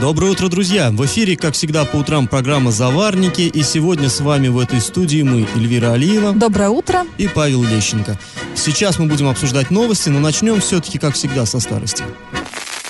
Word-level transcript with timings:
Доброе 0.00 0.32
утро, 0.32 0.48
друзья! 0.48 0.90
В 0.90 1.04
эфире, 1.04 1.36
как 1.36 1.54
всегда, 1.54 1.84
по 1.84 1.96
утрам 1.96 2.26
программа 2.26 2.70
«Заварники». 2.70 3.42
И 3.42 3.62
сегодня 3.62 4.08
с 4.08 4.20
вами 4.20 4.48
в 4.48 4.58
этой 4.58 4.80
студии 4.80 5.22
мы, 5.22 5.46
Эльвира 5.54 5.92
Алиева. 5.92 6.32
Доброе 6.32 6.70
утро. 6.70 7.04
И 7.18 7.28
Павел 7.28 7.62
Лещенко. 7.62 8.18
Сейчас 8.54 8.98
мы 8.98 9.06
будем 9.06 9.28
обсуждать 9.28 9.70
новости, 9.70 10.08
но 10.08 10.18
начнем 10.18 10.60
все-таки, 10.60 10.98
как 10.98 11.14
всегда, 11.14 11.44
со 11.44 11.60
старости. 11.60 12.04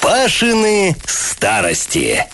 Пашины 0.01 0.97
старости. 1.07 2.25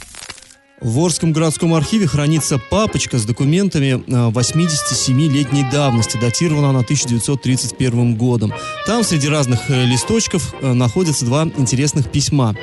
В 0.81 1.01
Орском 1.01 1.33
городском 1.33 1.75
архиве 1.75 2.07
хранится 2.07 2.59
папочка 2.59 3.19
с 3.19 3.25
документами 3.25 4.01
87-летней 4.07 5.69
давности, 5.73 6.19
датирована 6.21 6.71
она 6.71 6.81
1931 6.81 8.15
годом. 8.15 8.53
Там 8.87 9.03
среди 9.03 9.29
разных 9.29 9.71
э, 9.71 9.85
листочков 9.87 10.55
э, 10.61 10.73
находятся 10.73 11.25
два 11.25 11.49
интересных 11.57 12.13
письма. 12.13 12.55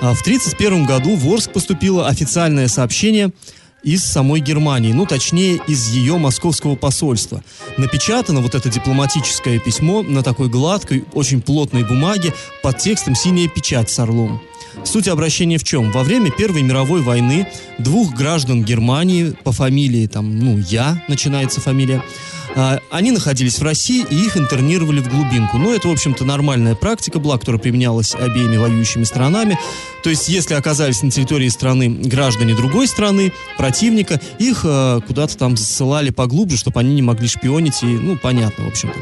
А 0.00 0.14
в 0.14 0.20
1931 0.20 0.84
году 0.84 1.16
в 1.16 1.32
Орск 1.32 1.52
поступило 1.52 2.08
официальное 2.08 2.68
сообщение 2.68 3.32
из 3.82 4.04
самой 4.04 4.40
Германии, 4.40 4.92
ну, 4.92 5.06
точнее, 5.06 5.60
из 5.66 5.88
ее 5.88 6.16
московского 6.16 6.76
посольства. 6.76 7.42
Напечатано 7.76 8.40
вот 8.40 8.54
это 8.54 8.68
дипломатическое 8.68 9.58
письмо 9.58 10.02
на 10.02 10.22
такой 10.22 10.48
гладкой, 10.48 11.04
очень 11.12 11.42
плотной 11.42 11.84
бумаге 11.84 12.32
под 12.62 12.78
текстом 12.78 13.14
«Синяя 13.14 13.48
печать 13.48 13.90
с 13.90 13.98
орлом». 13.98 14.40
Суть 14.84 15.08
обращения 15.08 15.58
в 15.58 15.64
чем? 15.64 15.90
Во 15.92 16.02
время 16.02 16.30
Первой 16.30 16.62
мировой 16.62 17.02
войны 17.02 17.46
двух 17.78 18.14
граждан 18.14 18.64
Германии 18.64 19.34
по 19.44 19.52
фамилии, 19.52 20.06
там, 20.06 20.38
ну, 20.38 20.58
Я, 20.58 21.02
начинается 21.08 21.60
фамилия, 21.60 22.02
а, 22.54 22.80
они 22.90 23.10
находились 23.10 23.58
в 23.58 23.62
России 23.62 24.04
и 24.10 24.26
их 24.26 24.36
интернировали 24.36 25.00
в 25.00 25.08
глубинку. 25.08 25.58
Ну, 25.58 25.74
это, 25.74 25.88
в 25.88 25.92
общем-то, 25.92 26.24
нормальная 26.24 26.74
практика 26.74 27.18
была, 27.18 27.38
которая 27.38 27.60
применялась 27.60 28.14
обеими 28.14 28.56
воюющими 28.56 29.04
странами. 29.04 29.58
То 30.02 30.10
есть, 30.10 30.28
если 30.28 30.54
оказались 30.54 31.02
на 31.02 31.10
территории 31.10 31.48
страны 31.48 31.88
граждане 31.88 32.54
другой 32.54 32.88
страны, 32.88 33.32
противника, 33.56 34.20
их 34.38 34.62
э, 34.64 35.00
куда-то 35.06 35.36
там 35.38 35.56
ссылали 35.56 36.10
поглубже, 36.10 36.58
чтобы 36.58 36.80
они 36.80 36.94
не 36.94 37.02
могли 37.02 37.28
шпионить, 37.28 37.82
и, 37.82 37.86
ну, 37.86 38.16
понятно, 38.16 38.64
в 38.64 38.68
общем-то. 38.68 38.98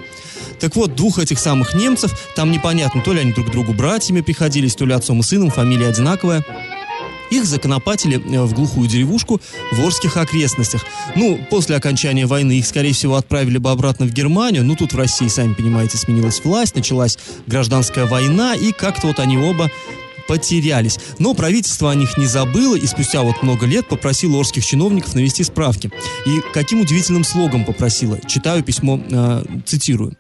Так 0.60 0.76
вот, 0.76 0.94
двух 0.94 1.18
этих 1.18 1.38
самых 1.38 1.74
немцев, 1.74 2.12
там 2.36 2.50
непонятно, 2.50 3.00
то 3.00 3.12
ли 3.12 3.20
они 3.20 3.32
друг 3.32 3.50
другу 3.50 3.72
братьями 3.72 4.20
приходились, 4.20 4.76
то 4.76 4.84
ли 4.84 4.92
отцом 4.92 5.20
и 5.20 5.22
сыном, 5.22 5.50
фамилия 5.50 5.88
одинаковая. 5.88 6.44
Их 7.30 7.44
законопатили 7.44 8.16
э, 8.16 8.42
в 8.42 8.52
глухую 8.52 8.88
деревушку 8.88 9.40
в 9.72 9.80
Орских 9.86 10.16
окрестностях. 10.16 10.84
Ну, 11.14 11.38
после 11.48 11.76
окончания 11.76 12.26
войны 12.26 12.58
их, 12.58 12.66
скорее 12.66 12.92
всего, 12.92 13.14
отправили 13.14 13.58
бы 13.58 13.70
обратно 13.70 14.06
в 14.06 14.12
Германию. 14.12 14.64
Ну, 14.64 14.74
тут 14.74 14.92
в 14.92 14.96
России, 14.96 15.28
сами 15.28 15.54
понимаете, 15.54 15.96
сменилась 15.96 16.44
власть, 16.44 16.74
началась 16.74 17.18
гражданская 17.46 18.06
война, 18.06 18.54
и 18.54 18.72
как-то 18.72 19.06
вот 19.06 19.20
они 19.20 19.38
оба 19.38 19.70
потерялись. 20.26 20.98
Но 21.18 21.34
правительство 21.34 21.90
о 21.90 21.94
них 21.94 22.16
не 22.16 22.26
забыло 22.26 22.76
и 22.76 22.86
спустя 22.86 23.22
вот 23.22 23.42
много 23.42 23.66
лет 23.66 23.88
попросило 23.88 24.38
орских 24.38 24.64
чиновников 24.64 25.14
навести 25.14 25.42
справки. 25.44 25.90
И 26.26 26.40
каким 26.52 26.80
удивительным 26.80 27.24
слогом 27.24 27.64
попросило. 27.64 28.18
Читаю 28.26 28.62
письмо, 28.62 29.00
э, 29.10 29.44
цитирую. 29.66 30.16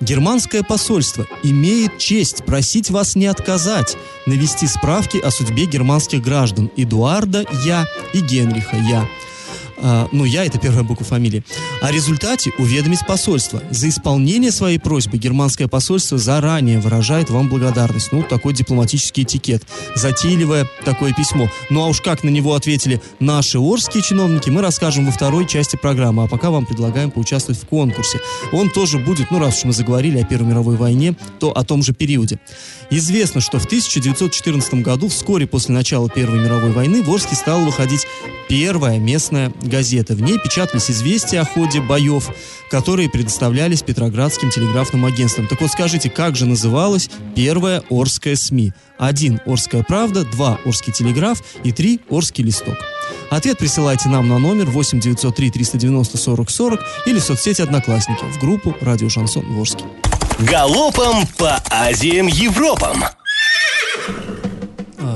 Германское 0.00 0.62
посольство 0.62 1.26
имеет 1.42 1.98
честь 1.98 2.44
просить 2.44 2.90
вас 2.90 3.16
не 3.16 3.26
отказать 3.26 3.98
навести 4.26 4.66
справки 4.66 5.18
о 5.18 5.30
судьбе 5.30 5.66
германских 5.66 6.22
граждан 6.22 6.70
Эдуарда 6.76 7.44
Я 7.64 7.86
и 8.14 8.20
Генриха 8.20 8.76
Я 8.76 9.06
а, 9.82 10.08
ну, 10.12 10.24
я 10.24 10.44
это 10.44 10.58
первая 10.58 10.84
буква 10.84 11.04
фамилии, 11.04 11.44
о 11.80 11.90
результате 11.90 12.52
уведомить 12.58 13.06
посольство. 13.06 13.62
За 13.70 13.88
исполнение 13.88 14.50
своей 14.50 14.78
просьбы 14.78 15.18
германское 15.18 15.68
посольство 15.68 16.18
заранее 16.18 16.78
выражает 16.78 17.30
вам 17.30 17.48
благодарность. 17.48 18.12
Ну, 18.12 18.22
такой 18.22 18.52
дипломатический 18.52 19.22
этикет. 19.22 19.62
Затейливое 19.94 20.68
такое 20.84 21.12
письмо. 21.12 21.48
Ну, 21.70 21.82
а 21.82 21.86
уж 21.86 22.00
как 22.00 22.24
на 22.24 22.28
него 22.28 22.54
ответили 22.54 23.00
наши 23.18 23.58
орские 23.58 24.02
чиновники, 24.02 24.50
мы 24.50 24.60
расскажем 24.62 25.06
во 25.06 25.12
второй 25.12 25.46
части 25.46 25.76
программы. 25.76 26.24
А 26.24 26.26
пока 26.26 26.50
вам 26.50 26.66
предлагаем 26.66 27.10
поучаствовать 27.10 27.60
в 27.60 27.66
конкурсе. 27.66 28.20
Он 28.52 28.70
тоже 28.70 28.98
будет, 28.98 29.30
ну, 29.30 29.38
раз 29.38 29.58
уж 29.58 29.64
мы 29.64 29.72
заговорили 29.72 30.20
о 30.20 30.24
Первой 30.24 30.48
мировой 30.48 30.76
войне, 30.76 31.14
то 31.38 31.56
о 31.56 31.64
том 31.64 31.82
же 31.82 31.92
периоде. 31.92 32.38
Известно, 32.90 33.40
что 33.40 33.58
в 33.58 33.66
1914 33.66 34.74
году, 34.74 35.08
вскоре 35.08 35.46
после 35.46 35.74
начала 35.74 36.10
Первой 36.10 36.40
мировой 36.40 36.72
войны, 36.72 37.02
в 37.02 37.10
Орске 37.10 37.36
стала 37.36 37.64
выходить 37.64 38.06
первая 38.48 38.98
местная 38.98 39.52
газета. 39.70 40.14
В 40.14 40.20
ней 40.20 40.38
печатались 40.38 40.90
известия 40.90 41.40
о 41.40 41.46
ходе 41.46 41.80
боев, 41.80 42.28
которые 42.70 43.08
предоставлялись 43.08 43.82
Петроградским 43.82 44.50
телеграфным 44.50 45.06
агентством. 45.06 45.46
Так 45.46 45.62
вот 45.62 45.70
скажите, 45.70 46.10
как 46.10 46.36
же 46.36 46.44
называлась 46.44 47.08
первая 47.34 47.82
Орская 47.88 48.36
СМИ? 48.36 48.72
Один– 48.98 49.40
Орская 49.46 49.82
правда, 49.82 50.24
два– 50.26 50.58
Орский 50.66 50.92
телеграф 50.92 51.42
и 51.64 51.72
три– 51.72 52.00
Орский 52.10 52.44
листок. 52.44 52.76
Ответ 53.30 53.58
присылайте 53.58 54.08
нам 54.08 54.28
на 54.28 54.38
номер 54.38 54.66
8 54.66 55.00
903 55.00 55.50
390 55.50 56.18
40 56.18 56.50
40 56.50 56.80
или 57.06 57.18
в 57.18 57.22
соцсети 57.22 57.62
Одноклассники 57.62 58.24
в 58.24 58.38
группу 58.40 58.76
«Радио 58.80 59.08
Шансон 59.08 59.44
Орск. 59.58 59.78
Галопом 60.40 61.26
по 61.38 61.62
Азиям 61.70 62.26
Европам! 62.26 63.04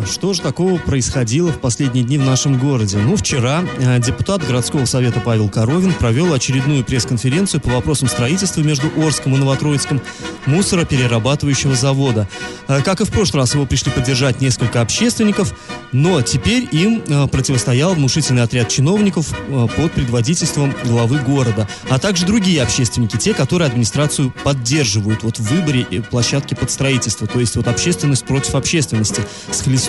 Что 0.07 0.35
же 0.35 0.43
такого 0.43 0.79
происходило 0.79 1.51
в 1.51 1.61
последние 1.61 2.05
дни 2.05 2.19
в 2.19 2.25
нашем 2.25 2.59
городе? 2.59 2.99
Ну, 2.99 3.17
вчера 3.17 3.65
э, 3.79 3.99
депутат 4.01 4.47
городского 4.47 4.85
совета 4.85 5.21
Павел 5.21 5.49
Коровин 5.49 5.93
провел 5.95 6.33
очередную 6.33 6.85
пресс-конференцию 6.85 7.61
по 7.61 7.71
вопросам 7.71 8.09
строительства 8.09 8.61
между 8.61 8.89
Орском 8.97 9.35
и 9.35 9.39
Новотроицком 9.39 10.01
мусороперерабатывающего 10.47 11.75
завода. 11.75 12.29
Э, 12.69 12.83
как 12.83 13.01
и 13.01 13.05
в 13.05 13.11
прошлый 13.11 13.43
раз, 13.43 13.55
его 13.55 13.67
пришли 13.67 13.93
поддержать 13.93 14.41
несколько 14.41 14.81
общественников, 14.83 15.55
но 15.93 16.21
теперь 16.23 16.69
им 16.71 17.03
э, 17.07 17.27
противостоял 17.29 17.95
внушительный 17.95 18.43
отряд 18.43 18.69
чиновников 18.69 19.29
под 19.77 19.93
предводительством 19.93 20.75
главы 20.85 21.19
города, 21.19 21.69
а 21.89 21.99
также 21.99 22.27
другие 22.27 22.63
общественники, 22.63 23.17
те, 23.17 23.33
которые 23.33 23.69
администрацию 23.69 24.35
поддерживают 24.43 25.23
вот 25.23 25.39
в 25.39 25.43
выборе 25.43 25.85
площадки 26.11 26.55
под 26.55 26.71
строительство. 26.71 27.27
То 27.27 27.41
есть 27.41 27.57
вот 27.57 27.69
общественность 27.69 28.25
против 28.25 28.55
общественности 28.55 29.23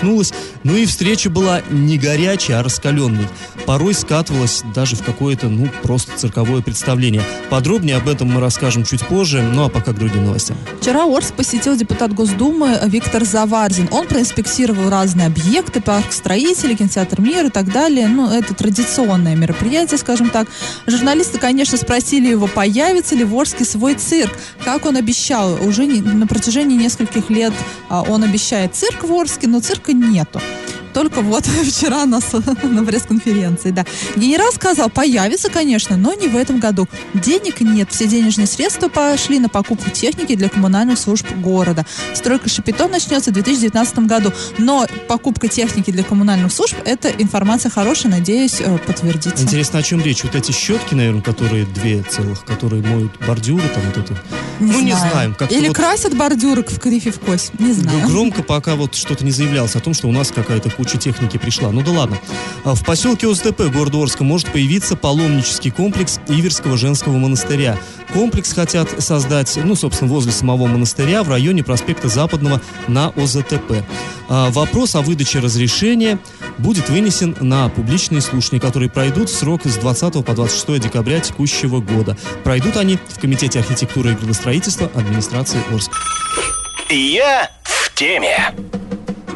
схлестнулась. 0.06 0.32
Ну 0.64 0.76
и 0.76 0.86
встреча 0.86 1.30
была 1.30 1.62
не 1.70 1.98
горячая, 1.98 2.60
а 2.60 2.62
раскаленной. 2.62 3.28
Порой 3.66 3.94
скатывалась 3.94 4.62
даже 4.74 4.96
в 4.96 5.02
какое-то, 5.02 5.48
ну, 5.48 5.68
просто 5.82 6.16
цирковое 6.16 6.62
представление. 6.62 7.22
Подробнее 7.50 7.96
об 7.96 8.08
этом 8.08 8.28
мы 8.28 8.40
расскажем 8.40 8.84
чуть 8.84 9.04
позже, 9.06 9.42
ну 9.42 9.64
а 9.64 9.68
пока 9.68 9.92
к 9.92 9.98
другим 9.98 10.26
новостям. 10.26 10.56
Вчера 10.80 11.04
Орск 11.04 11.34
посетил 11.34 11.76
депутат 11.76 12.12
Госдумы 12.14 12.78
Виктор 12.86 13.24
Заварзин. 13.24 13.88
Он 13.90 14.06
проинспектировал 14.06 14.90
разные 14.90 15.26
объекты, 15.26 15.80
парк 15.80 16.12
строителей, 16.12 16.76
кинотеатр 16.76 17.20
«Мир» 17.20 17.46
и 17.46 17.50
так 17.50 17.72
далее. 17.72 18.08
Ну, 18.08 18.30
это 18.30 18.54
традиционное 18.54 19.36
мероприятие, 19.36 19.98
скажем 19.98 20.30
так. 20.30 20.48
Журналисты, 20.86 21.38
конечно, 21.38 21.78
спросили 21.78 22.28
его, 22.28 22.46
появится 22.46 23.14
ли 23.14 23.24
в 23.24 23.34
Орске 23.36 23.64
свой 23.64 23.94
цирк. 23.94 24.32
Как 24.64 24.86
он 24.86 24.96
обещал, 24.96 25.58
уже 25.66 25.86
не, 25.86 26.00
на 26.00 26.26
протяжении 26.26 26.76
нескольких 26.76 27.30
лет 27.30 27.52
а, 27.88 28.02
он 28.02 28.22
обещает 28.22 28.74
цирк 28.74 29.04
в 29.04 29.12
Орске, 29.12 29.48
но 29.48 29.60
цирка 29.60 29.92
нету 29.96 30.40
только 30.96 31.20
вот 31.20 31.44
вчера 31.70 32.06
на, 32.06 32.20
на 32.62 32.82
пресс-конференции, 32.82 33.70
да. 33.70 33.84
Генерал 34.16 34.50
сказал, 34.50 34.88
появится, 34.88 35.50
конечно, 35.50 35.94
но 35.98 36.14
не 36.14 36.26
в 36.26 36.34
этом 36.34 36.58
году. 36.58 36.88
Денег 37.12 37.60
нет, 37.60 37.90
все 37.92 38.06
денежные 38.06 38.46
средства 38.46 38.88
пошли 38.88 39.38
на 39.38 39.50
покупку 39.50 39.90
техники 39.90 40.34
для 40.34 40.48
коммунальных 40.48 40.98
служб 40.98 41.26
города. 41.36 41.84
Стройка 42.14 42.48
Шапито 42.48 42.88
начнется 42.88 43.30
в 43.30 43.34
2019 43.34 43.98
году, 44.00 44.32
но 44.56 44.86
покупка 45.06 45.48
техники 45.48 45.90
для 45.90 46.02
коммунальных 46.02 46.50
служб, 46.50 46.74
это 46.86 47.10
информация 47.10 47.70
хорошая, 47.70 48.12
надеюсь, 48.12 48.56
э, 48.60 48.78
подтвердится. 48.78 49.44
Интересно, 49.44 49.80
о 49.80 49.82
чем 49.82 50.00
речь? 50.02 50.24
Вот 50.24 50.34
эти 50.34 50.50
щетки, 50.52 50.94
наверное, 50.94 51.20
которые 51.20 51.66
две 51.66 52.02
целых, 52.04 52.42
которые 52.46 52.82
моют 52.82 53.12
бордюры, 53.26 53.68
там 53.68 53.82
вот 53.84 53.98
это. 53.98 54.18
Не 54.60 54.72
ну, 54.72 54.78
знаю. 54.78 54.84
не 54.86 54.92
знаем. 54.94 55.34
Как 55.34 55.52
Или 55.52 55.68
вот 55.68 55.76
красят 55.76 56.16
бордюры 56.16 56.62
в 56.62 56.78
крифе 56.78 57.10
в 57.10 57.20
кость, 57.20 57.52
не 57.60 57.74
знаю. 57.74 58.06
Громко 58.08 58.42
пока 58.42 58.76
вот 58.76 58.94
что-то 58.94 59.26
не 59.26 59.30
заявлялось 59.30 59.76
о 59.76 59.80
том, 59.80 59.92
что 59.92 60.08
у 60.08 60.12
нас 60.12 60.30
какая-то 60.30 60.70
куча 60.70 60.85
техники 60.86 61.38
пришла. 61.38 61.70
Ну 61.70 61.82
да 61.82 61.92
ладно. 61.92 62.18
А 62.64 62.74
В 62.74 62.84
поселке 62.84 63.28
ОСТП 63.28 63.62
города 63.72 64.00
Орска 64.00 64.24
может 64.24 64.50
появиться 64.52 64.96
паломнический 64.96 65.70
комплекс 65.70 66.20
Иверского 66.28 66.76
женского 66.76 67.16
монастыря. 67.18 67.78
Комплекс 68.12 68.52
хотят 68.52 69.02
создать, 69.02 69.58
ну, 69.62 69.74
собственно, 69.74 70.10
возле 70.10 70.32
самого 70.32 70.66
монастыря 70.66 71.22
в 71.22 71.28
районе 71.28 71.62
проспекта 71.62 72.08
Западного 72.08 72.60
на 72.88 73.08
ОЗТП. 73.08 73.84
А 74.28 74.50
Вопрос 74.50 74.94
о 74.94 75.02
выдаче 75.02 75.40
разрешения 75.40 76.18
будет 76.58 76.88
вынесен 76.88 77.36
на 77.40 77.68
публичные 77.68 78.20
слушания, 78.20 78.60
которые 78.60 78.90
пройдут 78.90 79.30
срок 79.30 79.62
с 79.64 79.76
20 79.76 80.24
по 80.24 80.34
26 80.34 80.80
декабря 80.80 81.20
текущего 81.20 81.80
года. 81.80 82.16
Пройдут 82.44 82.76
они 82.76 82.98
в 83.08 83.20
Комитете 83.20 83.58
архитектуры 83.58 84.12
и 84.12 84.14
градостроительства 84.14 84.90
администрации 84.94 85.58
Орска. 85.72 85.96
Я 86.88 87.50
в 87.64 87.94
теме. 87.94 88.54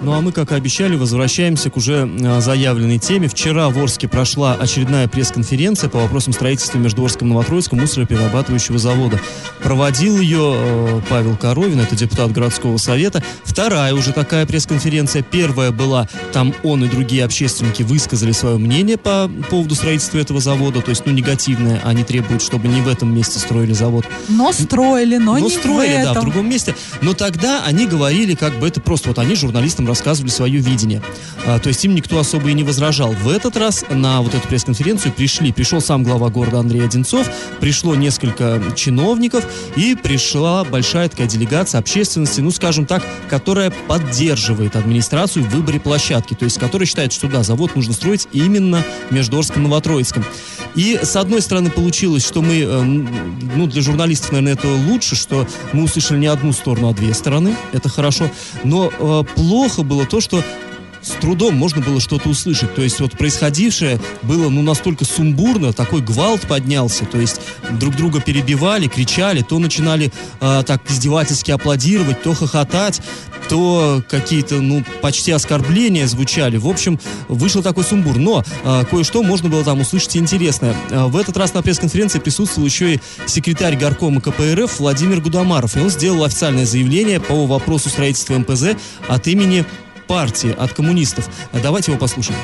Ну 0.03 0.15
а 0.15 0.23
мы, 0.23 0.33
как 0.33 0.51
и 0.53 0.55
обещали, 0.55 0.97
возвращаемся 0.97 1.69
к 1.69 1.77
уже 1.77 2.09
э, 2.09 2.41
заявленной 2.41 2.99
теме. 2.99 3.29
Вчера 3.29 3.69
в 3.69 3.79
Орске 3.79 4.09
прошла 4.09 4.55
очередная 4.55 5.07
пресс-конференция 5.09 5.91
по 5.91 5.99
вопросам 5.99 6.33
строительства 6.33 6.79
между 6.79 7.05
Орском 7.05 7.29
и 7.29 7.31
Новотроицком 7.33 7.81
мусороперерабатывающего 7.81 8.79
завода. 8.79 9.21
Проводил 9.63 10.19
ее 10.19 10.55
э, 10.57 11.01
Павел 11.11 11.37
Коровин, 11.37 11.81
это 11.81 11.97
депутат 11.97 12.33
городского 12.33 12.79
совета. 12.79 13.23
Вторая 13.45 13.93
уже 13.93 14.13
такая 14.13 14.47
пресс-конференция. 14.47 15.23
Первая 15.23 15.71
была, 15.71 16.09
там 16.33 16.55
он 16.63 16.83
и 16.83 16.89
другие 16.89 17.23
общественники 17.23 17.83
высказали 17.83 18.33
свое 18.33 18.57
мнение 18.57 18.97
по 18.97 19.31
поводу 19.51 19.75
строительства 19.75 20.17
этого 20.17 20.41
завода, 20.41 20.81
то 20.81 20.89
есть, 20.89 21.05
ну, 21.05 21.13
негативное. 21.13 21.79
Они 21.85 22.05
требуют, 22.05 22.41
чтобы 22.41 22.69
не 22.69 22.81
в 22.81 22.89
этом 22.89 23.15
месте 23.15 23.39
строили 23.39 23.75
завод. 23.75 24.07
Но 24.29 24.51
строили, 24.53 25.19
но, 25.19 25.33
Но 25.35 25.41
не 25.41 25.51
строили, 25.51 26.01
в 26.01 26.05
да, 26.05 26.09
в 26.09 26.13
этом. 26.13 26.25
другом 26.25 26.49
месте. 26.49 26.75
Но 27.03 27.13
тогда 27.13 27.63
они 27.67 27.87
говорили, 27.87 28.35
как 28.35 28.59
бы 28.59 28.67
это 28.67 28.81
просто, 28.81 29.09
вот 29.09 29.19
они 29.19 29.35
журналистам 29.35 29.90
рассказывали 29.91 30.31
свое 30.31 30.59
видение. 30.59 31.03
А, 31.47 31.59
то 31.59 31.69
есть 31.69 31.85
им 31.85 31.95
никто 31.95 32.19
особо 32.19 32.49
и 32.49 32.55
не 32.55 32.65
возражал. 32.65 33.13
В 33.13 33.29
этот 33.29 33.57
раз 33.57 33.85
на 33.91 34.23
вот 34.23 34.35
эту 34.35 34.47
пресс-конференцию 34.49 35.13
пришли, 35.13 35.53
пришел 35.53 35.81
сам 35.81 36.03
глава 36.03 36.31
города 36.31 36.61
Андрей 36.61 36.85
Одинцов, 36.85 37.29
пришло 37.61 37.95
несколько 37.95 38.63
чиновников 38.77 39.47
и 39.77 39.95
пришла 39.95 40.65
большая 40.65 41.09
такая 41.09 41.27
делегация 41.27 41.79
общественности, 41.79 42.41
ну, 42.41 42.51
скажем 42.51 42.87
так, 42.87 43.05
которая 43.29 43.71
поддерживает 43.89 44.77
администрацию 44.77 45.45
в 45.45 45.51
выборе 45.51 45.81
площадки, 45.81 46.35
то 46.35 46.45
есть 46.45 46.59
которая 46.59 46.87
считает, 46.87 47.13
что 47.13 47.29
да, 47.29 47.43
завод 47.43 47.77
нужно 47.77 47.93
строить 47.93 48.29
именно 48.33 48.85
между 49.11 49.39
Орском 49.39 49.63
и 49.63 49.67
Новотроицком. 49.67 50.25
И 50.75 50.99
с 51.03 51.17
одной 51.17 51.43
стороны 51.43 51.71
получилось, 51.71 52.27
что 52.27 52.43
мы, 52.43 52.61
э, 52.61 52.83
ну, 52.83 53.67
для 53.67 53.83
журналистов, 53.83 54.33
наверное, 54.33 54.55
это 54.55 54.69
лучше, 54.69 55.17
что 55.17 55.47
мы 55.73 55.85
услышали 55.85 56.19
не 56.19 56.27
одну 56.27 56.53
сторону, 56.53 56.91
а 56.91 56.95
две 56.95 57.13
стороны. 57.15 57.57
Это 57.73 57.89
хорошо. 57.89 58.31
Но 58.65 58.91
э, 58.97 59.23
плохо 59.35 59.80
было 59.83 60.07
то, 60.07 60.21
что 60.21 60.43
с 61.03 61.11
трудом 61.21 61.55
можно 61.55 61.81
было 61.81 62.01
что-то 62.01 62.29
услышать. 62.29 62.75
То 62.75 62.83
есть 62.83 63.01
вот 63.01 63.13
происходившее 63.13 64.01
было 64.23 64.49
ну 64.49 64.63
настолько 64.63 65.05
сумбурно, 65.05 65.73
такой 65.73 66.01
гвалт 66.01 66.43
поднялся. 66.43 67.05
То 67.05 67.19
есть 67.19 67.41
друг 67.79 67.97
друга 67.97 68.21
перебивали, 68.21 68.87
кричали, 68.87 69.43
то 69.43 69.59
начинали 69.59 70.13
э, 70.41 70.63
так 70.67 70.83
издевательски 70.91 71.51
аплодировать, 71.51 72.23
то 72.23 72.35
хохотать, 72.35 73.01
то 73.49 74.03
какие-то 74.09 74.61
ну 74.61 74.85
почти 75.01 75.33
оскорбления 75.33 76.07
звучали. 76.07 76.57
В 76.57 76.69
общем, 76.69 76.99
вышел 77.29 77.63
такой 77.63 77.85
сумбур. 77.85 78.17
Но 78.17 78.45
э, 78.65 78.85
кое-что 78.91 79.23
можно 79.23 79.49
было 79.49 79.65
там 79.65 79.81
услышать 79.81 80.17
интересное. 80.17 80.75
Э, 80.91 81.07
в 81.07 81.17
этот 81.17 81.37
раз 81.37 81.55
на 81.55 81.63
пресс-конференции 81.63 82.19
присутствовал 82.19 82.67
еще 82.67 82.95
и 82.95 83.01
секретарь 83.27 83.77
горкома 83.77 84.21
КПРФ 84.21 84.79
Владимир 84.81 85.21
Гудамаров. 85.21 85.77
И 85.77 85.81
он 85.81 85.91
сделал 85.91 86.25
официальное 86.25 86.67
заявление 86.67 87.21
по 87.21 87.47
вопросу 87.47 87.89
строительства 87.89 88.39
МПЗ 88.39 88.77
от 89.09 89.27
имени 89.27 89.65
партии, 90.11 90.53
от 90.59 90.73
коммунистов. 90.73 91.29
Давайте 91.53 91.93
его 91.93 92.01
послушаем. 92.01 92.37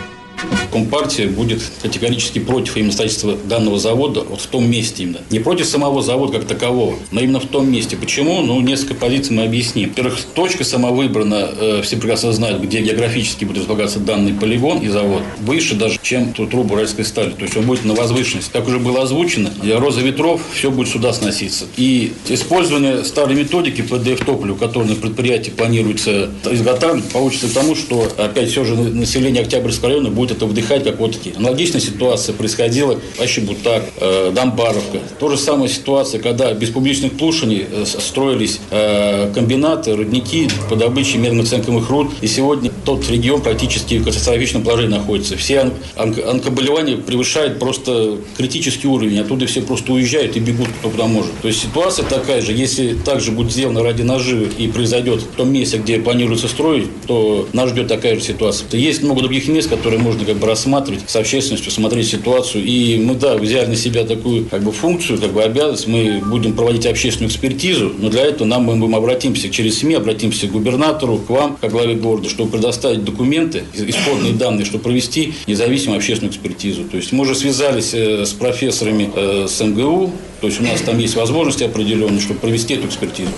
Компартия 0.72 1.28
будет 1.28 1.62
категорически 1.82 2.38
против 2.38 2.76
именно 2.76 2.92
строительства 2.92 3.36
данного 3.48 3.78
завода 3.78 4.20
вот 4.20 4.40
в 4.40 4.46
том 4.46 4.70
месте 4.70 5.04
именно. 5.04 5.20
Не 5.30 5.38
против 5.38 5.66
самого 5.66 6.02
завода 6.02 6.38
как 6.38 6.46
такового, 6.46 6.96
но 7.12 7.20
именно 7.20 7.40
в 7.40 7.46
том 7.46 7.70
месте. 7.70 7.96
Почему? 7.96 8.42
Ну, 8.42 8.60
несколько 8.60 8.94
позиций 8.94 9.34
мы 9.34 9.44
объясним. 9.44 9.88
Во-первых, 9.88 10.18
точка 10.34 10.64
сама 10.64 10.90
выбрана, 10.90 11.48
э, 11.58 11.80
все 11.82 11.96
прекрасно 11.96 12.32
знают, 12.32 12.62
где 12.62 12.82
географически 12.82 13.44
будет 13.44 13.58
располагаться 13.58 14.00
данный 14.00 14.34
полигон 14.34 14.80
и 14.80 14.88
завод. 14.88 15.22
Выше 15.40 15.76
даже, 15.76 15.98
чем 16.02 16.32
ту 16.32 16.46
трубу 16.46 16.74
уральской 16.74 17.04
стали. 17.04 17.30
То 17.30 17.44
есть 17.44 17.56
он 17.56 17.64
будет 17.64 17.84
на 17.84 17.94
возвышенности. 17.94 18.50
Как 18.52 18.68
уже 18.68 18.78
было 18.78 19.02
озвучено, 19.02 19.50
роза 19.78 20.00
ветров 20.00 20.42
все 20.52 20.70
будет 20.70 20.88
сюда 20.88 21.12
сноситься. 21.12 21.64
И 21.76 22.12
использование 22.28 23.04
старой 23.04 23.34
методики 23.34 23.82
ПДФ 23.82 24.24
топлива, 24.24 24.56
которое 24.56 24.90
на 24.90 24.94
предприятии 24.94 25.50
планируется 25.50 26.30
изготавливать, 26.44 27.10
получится 27.10 27.48
к 27.48 27.52
тому, 27.52 27.74
что 27.74 28.08
опять 28.18 28.50
все 28.50 28.64
же 28.64 28.74
население 28.74 29.42
Октябрьского 29.42 29.90
района 29.90 30.10
будет 30.10 30.25
это 30.30 30.46
вдыхать 30.46 30.84
как 30.84 30.98
вот 30.98 31.12
такие. 31.12 31.36
Аналогичная 31.36 31.80
ситуация 31.80 32.34
происходила 32.34 32.98
вообще 33.18 33.40
Бутак, 33.40 33.84
э, 34.00 34.32
Дамбаровка. 34.34 34.98
То 35.18 35.28
же 35.28 35.36
самая 35.36 35.68
ситуация, 35.68 36.20
когда 36.20 36.52
без 36.52 36.70
публичных 36.70 37.12
слушаний 37.18 37.66
э, 37.70 37.84
строились 37.86 38.60
э, 38.70 39.32
комбинаты, 39.34 39.94
рудники 39.94 40.48
по 40.68 40.76
добыче 40.76 41.18
медных 41.18 41.48
цинковых 41.48 41.88
руд. 41.90 42.12
И 42.20 42.26
сегодня 42.26 42.70
тот 42.84 43.08
регион 43.10 43.40
практически 43.40 43.98
в 43.98 44.04
катастрофичном 44.04 44.62
положении 44.62 44.94
находится. 44.96 45.36
Все 45.36 45.60
он, 45.60 45.72
онко, 45.96 46.30
онкоболевания 46.30 46.96
превышают 46.96 47.58
просто 47.58 48.18
критический 48.36 48.88
уровень. 48.88 49.18
Оттуда 49.20 49.46
все 49.46 49.62
просто 49.62 49.92
уезжают 49.92 50.36
и 50.36 50.40
бегут 50.40 50.68
кто 50.78 50.90
куда 50.90 51.06
может. 51.06 51.32
То 51.42 51.48
есть 51.48 51.62
ситуация 51.62 52.04
такая 52.04 52.40
же. 52.40 52.52
Если 52.52 52.94
также 52.94 53.32
будет 53.32 53.52
сделано 53.52 53.82
ради 53.82 54.02
наживы 54.02 54.48
и 54.58 54.68
произойдет 54.68 55.20
в 55.20 55.36
том 55.36 55.52
месте, 55.52 55.78
где 55.78 55.98
планируется 55.98 56.48
строить, 56.48 56.88
то 57.06 57.48
нас 57.52 57.70
ждет 57.70 57.88
такая 57.88 58.16
же 58.16 58.22
ситуация. 58.22 58.68
Есть 58.72 59.02
много 59.02 59.22
других 59.22 59.48
мест, 59.48 59.68
которые 59.68 60.00
можно 60.00 60.15
как 60.24 60.36
бы 60.36 60.46
рассматривать 60.46 61.02
с 61.06 61.16
общественностью, 61.16 61.70
смотреть 61.70 62.08
ситуацию. 62.08 62.64
И 62.64 62.96
мы, 62.98 63.14
да, 63.14 63.36
взяли 63.36 63.66
на 63.66 63.76
себя 63.76 64.04
такую 64.04 64.46
как 64.46 64.62
бы 64.62 64.72
функцию, 64.72 65.20
как 65.20 65.32
бы 65.32 65.42
обязанность. 65.42 65.86
Мы 65.86 66.22
будем 66.24 66.54
проводить 66.54 66.86
общественную 66.86 67.30
экспертизу, 67.30 67.92
но 67.98 68.08
для 68.08 68.22
этого 68.22 68.46
нам 68.46 68.64
мы, 68.64 68.76
мы 68.76 68.96
обратимся 68.96 69.50
через 69.50 69.78
СМИ, 69.78 69.94
обратимся 69.94 70.46
к 70.46 70.52
губернатору, 70.52 71.18
к 71.18 71.28
вам, 71.30 71.56
как 71.60 71.70
главе 71.70 71.94
города, 71.94 72.28
чтобы 72.28 72.50
предоставить 72.50 73.04
документы, 73.04 73.64
исходные 73.74 74.32
данные, 74.32 74.64
чтобы 74.64 74.84
провести 74.84 75.34
независимую 75.46 75.98
общественную 75.98 76.32
экспертизу. 76.32 76.84
То 76.84 76.96
есть 76.96 77.12
мы 77.12 77.22
уже 77.22 77.34
связались 77.34 77.92
э, 77.92 78.24
с 78.24 78.32
профессорами 78.32 79.10
э, 79.14 79.46
с 79.48 79.60
МГУ, 79.62 80.12
то 80.40 80.46
есть 80.46 80.60
у 80.60 80.64
нас 80.64 80.80
там 80.80 80.98
есть 80.98 81.16
возможности 81.16 81.64
определенные, 81.64 82.20
чтобы 82.20 82.40
провести 82.40 82.74
эту 82.74 82.86
экспертизу. 82.86 83.30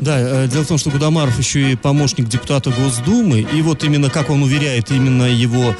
Да, 0.00 0.18
э, 0.18 0.48
дело 0.48 0.64
в 0.64 0.68
том, 0.68 0.78
что 0.78 0.90
Гудамаров 0.90 1.38
еще 1.38 1.72
и 1.72 1.76
помощник 1.76 2.28
депутата 2.28 2.70
Госдумы, 2.70 3.46
и 3.52 3.62
вот 3.62 3.84
именно, 3.84 4.10
как 4.10 4.30
он 4.30 4.42
уверяет, 4.42 4.90
именно 4.90 5.24
его 5.24 5.76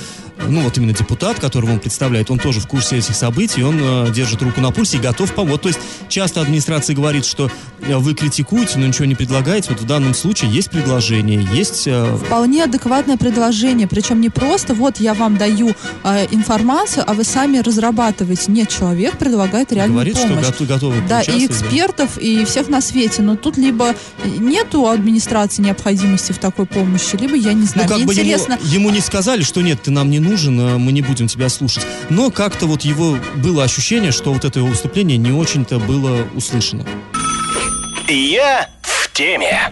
ну 0.49 0.63
вот 0.63 0.77
именно 0.79 0.93
депутат, 0.93 1.39
которого 1.41 1.73
он 1.73 1.79
представляет, 1.79 2.31
он 2.31 2.39
тоже 2.39 2.61
в 2.61 2.67
курсе 2.67 2.99
этих 2.99 3.15
событий, 3.15 3.63
он 3.63 3.79
э, 3.81 4.13
держит 4.13 4.43
руку 4.43 4.61
на 4.61 4.71
пульсе 4.71 4.97
и 4.97 5.01
готов 5.01 5.33
помочь. 5.35 5.61
То 5.61 5.69
есть 5.69 5.81
часто 6.09 6.41
администрация 6.41 6.95
говорит, 6.97 7.25
что 7.25 7.51
э, 7.81 7.97
вы 7.97 8.15
критикуете, 8.15 8.79
но 8.79 8.87
ничего 8.87 9.05
не 9.05 9.15
предлагаете. 9.15 9.71
Вот 9.71 9.81
в 9.81 9.87
данном 9.87 10.15
случае 10.15 10.51
есть 10.51 10.71
предложение, 10.71 11.47
есть... 11.53 11.87
Э... 11.87 12.17
Вполне 12.17 12.65
адекватное 12.65 13.17
предложение, 13.17 13.87
причем 13.87 14.21
не 14.21 14.31
просто 14.31 14.75
вот 14.75 14.99
я 14.99 15.15
вам 15.15 15.37
даю 15.37 15.75
э, 16.05 16.27
информацию, 16.31 17.05
а 17.07 17.15
вы 17.15 17.25
сами 17.25 17.59
разрабатываете. 17.59 18.51
Нет, 18.53 18.69
человек 18.69 19.19
предлагает 19.19 19.73
реальную 19.73 19.95
Говорит, 19.95 20.15
помощь. 20.15 20.33
что 20.33 20.51
готов, 20.51 20.69
готовы 20.69 21.03
Да, 21.09 21.23
и 21.23 21.47
экспертов, 21.47 22.13
да. 22.17 22.23
и 22.23 22.45
всех 22.45 22.69
на 22.69 22.81
свете. 22.81 23.23
Но 23.23 23.37
тут 23.37 23.57
либо 23.57 23.95
нету 24.25 24.89
администрации 24.89 25.63
необходимости 25.63 26.33
в 26.33 26.39
такой 26.39 26.67
помощи, 26.67 27.17
либо 27.17 27.37
я 27.37 27.53
не 27.53 27.67
знаю. 27.67 27.89
Ну, 27.89 27.89
как 27.89 27.99
Мне 27.99 28.07
бы 28.07 28.13
интересно... 28.15 28.59
ему, 28.63 28.73
ему 28.73 28.91
не 28.91 29.01
сказали, 29.01 29.43
что 29.43 29.61
нет, 29.61 29.83
ты 29.83 29.91
нам 29.91 30.11
не 30.11 30.19
нужен, 30.19 30.32
мы 30.79 30.93
не 30.93 31.03
будем 31.03 31.29
тебя 31.29 31.49
слушать. 31.49 31.87
Но 32.11 32.31
как-то 32.31 32.67
вот 32.67 32.83
его 32.83 33.19
было 33.37 33.65
ощущение, 33.65 34.13
что 34.13 34.33
вот 34.33 34.45
это 34.45 34.59
его 34.59 34.69
выступление 34.69 35.19
не 35.19 35.33
очень-то 35.33 35.79
было 35.79 36.27
услышано. 36.35 36.87
Я 38.09 38.69
в 38.83 39.13
теме. 39.13 39.71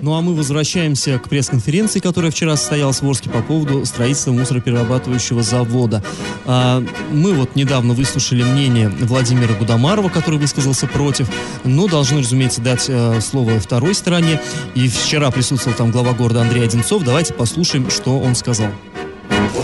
Ну 0.00 0.14
а 0.14 0.20
мы 0.20 0.34
возвращаемся 0.34 1.18
к 1.18 1.28
пресс-конференции, 1.28 1.98
которая 1.98 2.30
вчера 2.30 2.56
состоялась 2.56 3.02
в 3.02 3.08
Орске 3.08 3.30
по 3.30 3.42
поводу 3.42 3.84
строительства 3.84 4.32
мусороперерабатывающего 4.32 5.42
завода. 5.42 6.04
А, 6.46 6.84
мы 7.10 7.32
вот 7.34 7.56
недавно 7.56 7.94
выслушали 7.94 8.42
мнение 8.42 8.88
Владимира 8.88 9.54
Гудамарова, 9.54 10.08
который 10.08 10.38
высказался 10.38 10.86
против, 10.86 11.28
но 11.64 11.88
должны, 11.88 12.20
разумеется, 12.20 12.60
дать 12.60 12.86
э, 12.88 13.20
слово 13.20 13.58
второй 13.58 13.94
стороне. 13.94 14.40
И 14.74 14.88
вчера 14.88 15.30
присутствовал 15.30 15.76
там 15.76 15.90
глава 15.90 16.12
города 16.12 16.42
Андрей 16.42 16.64
Одинцов. 16.64 17.02
Давайте 17.02 17.34
послушаем, 17.34 17.90
что 17.90 18.20
он 18.20 18.36
сказал. 18.36 18.68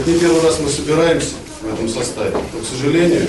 Вот 0.05 0.13
не 0.13 0.21
первый 0.21 0.43
раз 0.43 0.59
мы 0.61 0.69
собираемся 0.69 1.31
в 1.63 1.73
этом 1.73 1.89
составе, 1.89 2.37
но, 2.53 2.61
к 2.61 2.67
сожалению, 2.67 3.27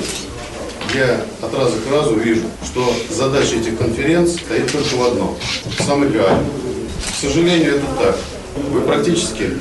я 0.94 1.22
от 1.41 1.53
раза 1.53 1.77
к 1.77 1.89
разу 1.89 2.15
вижу, 2.15 2.41
что 2.65 2.94
задача 3.10 3.55
этих 3.55 3.77
конференций 3.77 4.41
стоит 4.41 4.70
только 4.70 4.96
в 4.96 5.03
одном– 5.05 5.38
реальный. 5.79 6.46
К 7.13 7.22
сожалению, 7.22 7.77
это 7.77 7.86
так. 7.98 8.17
Вы 8.72 8.82
практически 8.82 9.51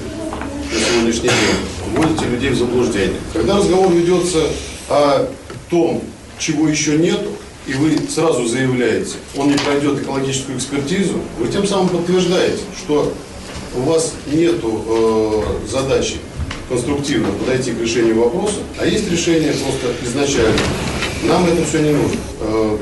на 0.73 0.80
сегодняшний 0.80 1.28
день 1.28 1.94
вводите 1.94 2.25
людей 2.25 2.50
в 2.50 2.59
заблуждение. 2.59 3.21
Когда 3.33 3.59
разговор 3.59 3.92
ведется 3.92 4.49
о 4.88 5.28
том, 5.71 6.02
чего 6.40 6.66
еще 6.66 6.99
нету, 6.99 7.30
и 7.68 7.75
вы 7.75 7.97
сразу 8.11 8.44
заявляете, 8.44 9.14
он 9.37 9.52
не 9.52 9.56
пройдет 9.56 10.02
экологическую 10.02 10.59
экспертизу, 10.59 11.21
вы 11.38 11.47
тем 11.47 11.64
самым 11.64 11.90
подтверждаете, 11.90 12.62
что 12.76 13.12
у 13.76 13.83
вас 13.83 14.14
нету 14.33 14.83
э, 14.88 15.68
задачи 15.71 16.16
конструктивно 16.68 17.28
подойти 17.33 17.73
к 17.73 17.80
решению 17.80 18.21
вопроса, 18.23 18.61
а 18.78 18.87
есть 18.87 19.11
решение 19.11 19.52
просто 19.52 20.06
изначально. 20.06 20.59
Нам 21.25 21.47
это 21.47 21.64
все 21.64 21.80
не 21.80 21.92
нужно. 21.92 22.18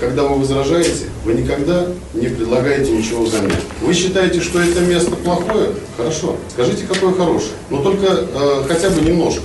Когда 0.01 0.25
вы 0.25 0.41
возражаете, 0.41 1.07
вы 1.25 1.35
никогда 1.35 1.87
не 2.15 2.27
предлагаете 2.27 2.91
ничего 2.91 3.23
взамен. 3.23 3.53
Вы 3.81 3.95
считаете, 3.95 4.41
что 4.41 4.61
это 4.61 4.81
место 4.81 5.13
плохое? 5.13 5.71
Хорошо. 5.97 6.37
Скажите, 6.51 6.85
какое 6.87 7.13
хорошее. 7.13 7.53
Но 7.71 7.83
только 7.83 8.07
э, 8.07 8.65
хотя 8.67 8.91
бы 8.91 9.01
немножко 9.01 9.45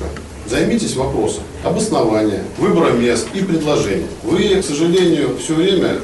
Займитесь 0.50 0.96
вопросом 0.96 1.44
обоснования, 1.64 2.42
выбора 2.58 2.92
мест 2.92 3.28
и 3.34 3.42
предложений. 3.42 4.06
Вы, 4.24 4.62
к 4.62 4.64
сожалению, 4.64 5.38
все 5.44 5.54
время 5.54 5.98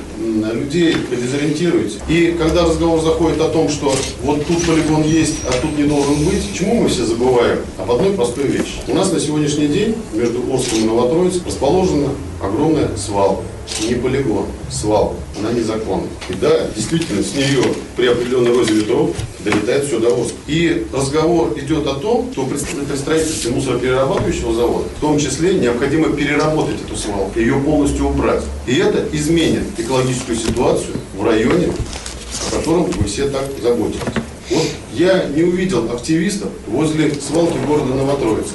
людей 0.53 0.96
дезориентируете. 1.12 2.00
И 2.08 2.36
когда 2.38 2.65
разговор 2.65 3.01
заходит 3.01 3.42
о 3.42 3.50
том, 3.50 3.70
что 3.70 3.94
вот 4.24 4.46
тут 4.46 4.65
полигон 4.65 5.03
есть, 5.03 5.36
а 5.48 5.51
тут 5.62 5.77
не 5.77 5.86
должен 5.86 6.15
быть, 6.25 6.50
почему 6.50 6.84
мы 6.84 6.89
все 6.89 7.06
забываем 7.06 7.60
об 7.77 7.92
одной 7.92 8.13
простой 8.13 8.46
вещи? 8.48 8.75
У 8.88 8.94
нас 8.96 9.12
на 9.12 9.20
сегодняшний 9.20 9.68
день 9.68 9.96
между 10.13 10.39
Орском 10.51 10.80
и 10.80 10.86
Новотроицком 10.86 11.48
расположена 11.48 12.10
огромная 12.42 12.89
свалка 12.98 13.44
не 13.88 13.96
полигон, 13.96 14.46
свалка, 14.70 15.15
она 15.39 15.51
незаконна. 15.51 16.08
И 16.30 16.34
да, 16.34 16.68
действительно, 16.75 17.24
с 17.24 17.34
нее 17.34 17.63
при 17.96 18.08
определенной 18.08 18.56
розе 18.56 18.74
ветров 18.74 19.12
долетает 19.44 19.86
все 19.86 20.00
до 20.00 20.13
Орска. 20.13 20.36
И 20.48 20.86
разговор 20.94 21.53
идет 21.58 21.88
о 21.88 21.96
том, 21.96 22.30
что 22.32 22.46
при 22.46 22.58
строительстве 22.58 23.51
мусороперерабатывающего 23.51 24.53
завода, 24.53 24.86
в 24.98 25.01
том 25.01 25.18
числе 25.18 25.56
необходимо 25.56 26.10
переработать 26.10 26.82
эту 26.86 26.96
свалку, 26.96 27.39
ее 27.39 27.56
полностью 27.60 28.08
убрать. 28.08 28.44
И 28.68 28.75
это 28.75 29.06
изменит 29.12 29.63
экологическую 29.77 30.12
ситуацию 30.13 30.96
в 31.15 31.24
районе, 31.24 31.67
о 32.48 32.55
котором 32.55 32.86
вы 32.86 33.03
все 33.05 33.29
так 33.29 33.46
заботитесь. 33.62 34.01
Вот 34.50 34.67
я 34.93 35.25
не 35.25 35.43
увидел 35.43 35.91
активистов 35.91 36.50
возле 36.67 37.13
свалки 37.15 37.58
города 37.65 37.93
Новотроица. 37.93 38.51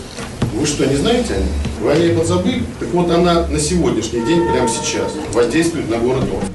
Вы 0.55 0.67
что, 0.67 0.87
не 0.87 0.97
знаете 0.97 1.35
о 1.35 1.39
ней? 1.39 1.49
Вы 1.81 1.93
о 1.93 1.97
ней 1.97 2.15
подзабыли? 2.15 2.63
Так 2.81 2.89
вот, 2.91 3.11
она 3.11 3.47
на 3.47 3.59
сегодняшний 3.59 4.25
день, 4.27 4.43
прямо 4.51 4.69
сейчас, 4.69 5.13
воздействует 5.33 5.89
на 5.89 5.99
город 5.99 6.25
Орск. 6.25 6.53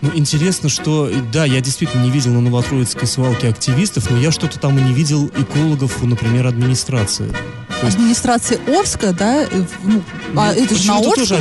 Ну, 0.00 0.10
интересно, 0.14 0.68
что, 0.68 1.10
да, 1.32 1.44
я 1.44 1.60
действительно 1.60 2.02
не 2.02 2.10
видел 2.10 2.32
на 2.32 2.42
Новотроицкой 2.42 3.08
свалке 3.08 3.48
активистов, 3.48 4.10
но 4.10 4.18
я 4.18 4.30
что-то 4.30 4.60
там 4.60 4.78
и 4.78 4.82
не 4.82 4.92
видел 4.92 5.28
экологов, 5.28 6.02
например, 6.02 6.46
администрации. 6.46 7.32
Администрации 7.82 8.58
Орска, 8.78 9.12
да, 9.12 9.46
ну, 9.82 10.02
а 10.36 10.52
ну, 10.54 10.62
это 10.62 10.74
же 10.74 10.88
на 10.88 10.98
Орск 10.98 11.14
тоже, 11.14 11.36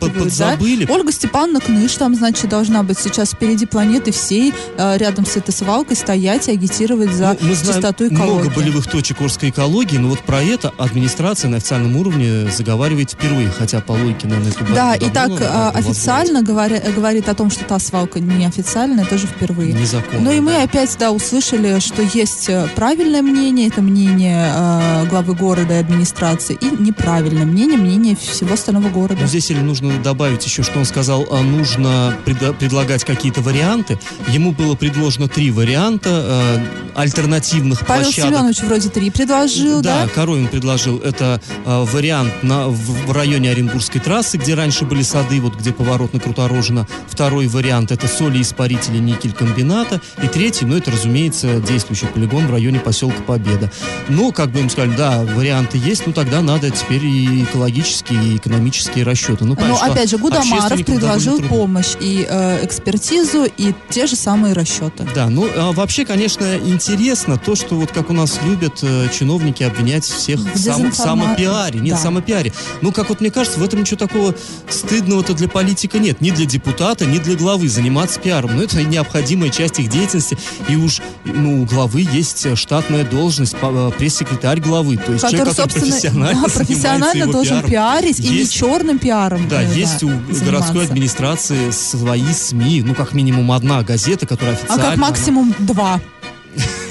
под, 0.00 0.36
да? 0.38 0.58
Ольга 0.88 1.12
Степановна 1.12 1.60
Кныш 1.60 1.94
там, 1.94 2.14
значит, 2.14 2.48
должна 2.48 2.82
быть 2.82 2.98
сейчас 2.98 3.30
впереди 3.32 3.66
планеты 3.66 4.12
всей, 4.12 4.54
э, 4.76 4.96
рядом 4.96 5.26
с 5.26 5.36
этой 5.36 5.52
свалкой 5.52 5.96
стоять 5.96 6.48
и 6.48 6.52
агитировать 6.52 7.12
за 7.12 7.36
ну, 7.40 7.48
мы 7.48 7.54
знаем 7.54 7.74
чистоту 7.74 8.08
экологии. 8.08 8.32
много 8.32 8.50
болевых 8.50 8.86
точек 8.86 9.20
Орской 9.20 9.50
экологии, 9.50 9.98
но 9.98 10.08
вот 10.08 10.20
про 10.20 10.42
это 10.42 10.72
администрация 10.78 11.50
на 11.50 11.58
официальном 11.58 11.96
уровне 11.96 12.50
заговаривает 12.50 13.10
впервые, 13.12 13.50
хотя 13.50 13.80
по 13.80 13.92
логике, 13.92 14.26
наверное, 14.28 14.52
эту 14.52 14.64
Да, 14.72 14.94
и 14.94 15.10
так 15.10 15.30
э, 15.40 15.70
официально 15.74 16.42
говоря, 16.42 16.80
говорит 16.94 17.28
о 17.28 17.34
том, 17.34 17.50
что 17.50 17.64
та 17.64 17.78
свалка 17.78 18.20
неофициальная, 18.20 19.04
тоже 19.04 19.26
впервые. 19.26 19.72
Незаконно. 19.72 20.22
Ну 20.22 20.32
и 20.32 20.40
мы 20.40 20.52
да. 20.52 20.62
опять, 20.64 20.96
да, 20.98 21.10
услышали, 21.10 21.78
что 21.80 22.02
есть 22.02 22.48
э, 22.48 22.68
правильное 22.74 23.22
мнение, 23.22 23.68
это 23.68 23.82
мнение 23.82 24.52
э, 24.54 25.06
главы 25.08 25.34
города 25.34 25.81
администрации 25.82 26.56
и 26.60 26.66
неправильное 26.66 27.44
мнение, 27.44 27.78
мнение 27.78 28.16
всего 28.16 28.54
остального 28.54 28.88
города. 28.88 29.20
Но 29.20 29.26
здесь 29.26 29.50
или 29.50 29.60
нужно 29.60 29.98
добавить 30.02 30.44
еще, 30.44 30.62
что 30.62 30.78
он 30.78 30.84
сказал, 30.84 31.26
а 31.30 31.42
нужно 31.42 32.16
пред, 32.24 32.56
предлагать 32.58 33.04
какие-то 33.04 33.40
варианты. 33.40 33.98
Ему 34.28 34.52
было 34.52 34.74
предложено 34.74 35.28
три 35.28 35.50
варианта 35.50 36.10
э, 36.56 36.92
альтернативных 36.94 37.86
Павел 37.86 38.04
площадок. 38.04 38.30
Семенович 38.30 38.60
вроде 38.60 38.88
три 38.88 39.10
предложил, 39.10 39.80
да? 39.82 40.04
Да, 40.04 40.08
Коровин 40.08 40.48
предложил. 40.48 40.98
Это 40.98 41.40
э, 41.64 41.84
вариант 41.92 42.42
на, 42.42 42.68
в, 42.68 43.06
в 43.06 43.12
районе 43.12 43.50
Оренбургской 43.50 44.00
трассы, 44.00 44.36
где 44.38 44.54
раньше 44.54 44.84
были 44.84 45.02
сады, 45.02 45.40
вот 45.40 45.56
где 45.56 45.72
поворот 45.72 46.12
на 46.14 46.20
Круторожино. 46.20 46.86
Второй 47.08 47.46
вариант 47.46 47.92
это 47.92 48.08
соли-испарители 48.08 48.98
никель-комбината. 48.98 50.00
И 50.22 50.28
третий, 50.28 50.64
ну 50.64 50.76
это, 50.76 50.90
разумеется, 50.90 51.60
действующий 51.60 52.06
полигон 52.06 52.46
в 52.46 52.50
районе 52.50 52.80
поселка 52.80 53.22
Победа. 53.22 53.70
Ну, 54.08 54.32
как 54.32 54.50
бы 54.50 54.60
им 54.60 54.70
сказали, 54.70 54.94
да, 54.96 55.22
варианты 55.62 55.78
есть, 55.78 56.06
ну 56.06 56.12
тогда 56.12 56.40
надо 56.40 56.70
теперь 56.70 57.04
и 57.04 57.44
экологические, 57.44 58.24
и 58.24 58.36
экономические 58.36 59.04
расчеты. 59.04 59.44
Ну, 59.44 59.56
Но 59.58 59.76
опять 59.80 60.10
же, 60.10 60.18
Гудамаров 60.18 60.84
предложил 60.84 61.40
помощь 61.42 61.94
и 62.00 62.26
э, 62.28 62.64
экспертизу, 62.64 63.44
и 63.44 63.74
те 63.90 64.06
же 64.06 64.16
самые 64.16 64.54
расчеты. 64.54 65.06
Да, 65.14 65.28
ну 65.28 65.48
а 65.56 65.72
вообще, 65.72 66.04
конечно, 66.04 66.56
интересно 66.56 67.38
то, 67.38 67.54
что 67.54 67.76
вот 67.76 67.92
как 67.92 68.10
у 68.10 68.12
нас 68.12 68.38
любят 68.44 68.78
э, 68.82 69.08
чиновники 69.12 69.62
обвинять 69.62 70.04
всех 70.04 70.40
в 70.40 70.58
сам, 70.58 70.92
самопиаре. 70.92 71.80
Нет, 71.80 71.96
да. 71.96 72.00
самопиаре. 72.00 72.52
Ну, 72.80 72.92
как 72.92 73.08
вот 73.08 73.20
мне 73.20 73.30
кажется, 73.30 73.58
в 73.60 73.64
этом 73.64 73.80
ничего 73.80 73.98
такого 73.98 74.34
стыдного-то 74.68 75.34
для 75.34 75.48
политика 75.48 75.98
нет. 75.98 76.20
Ни 76.20 76.30
для 76.30 76.46
депутата, 76.46 77.06
ни 77.06 77.18
для 77.18 77.36
главы 77.36 77.68
заниматься 77.68 78.20
пиаром. 78.20 78.56
Но 78.56 78.62
это 78.62 78.82
необходимая 78.82 79.50
часть 79.50 79.78
их 79.78 79.88
деятельности. 79.88 80.38
И 80.68 80.76
уж 80.76 81.00
ну, 81.24 81.62
у 81.62 81.66
главы 81.66 82.06
есть 82.12 82.56
штатная 82.56 83.04
должность, 83.04 83.54
э, 83.60 83.90
пресс-секретарь 83.98 84.60
главы. 84.60 84.96
То 84.96 85.12
есть 85.12 85.22
который, 85.22 85.38
человек, 85.38 85.51
который 85.56 85.80
профессионально, 85.80 86.42
да, 86.42 86.48
профессионально 86.54 87.26
должен 87.26 87.62
пиаром. 87.62 87.70
пиарить 87.70 88.18
есть, 88.18 88.30
и 88.30 88.38
не 88.38 88.48
черным 88.48 88.98
пиаром. 88.98 89.48
Да, 89.48 89.62
э, 89.62 89.74
есть 89.74 90.00
да, 90.00 90.06
у 90.06 90.10
заниматься. 90.10 90.44
городской 90.44 90.84
администрации 90.84 91.70
свои 91.70 92.32
СМИ, 92.32 92.82
ну, 92.82 92.94
как 92.94 93.12
минимум 93.12 93.52
одна 93.52 93.82
газета, 93.82 94.26
которая 94.26 94.54
официально... 94.54 94.82
А 94.82 94.90
как 94.90 94.96
максимум 94.98 95.54
два. 95.58 96.00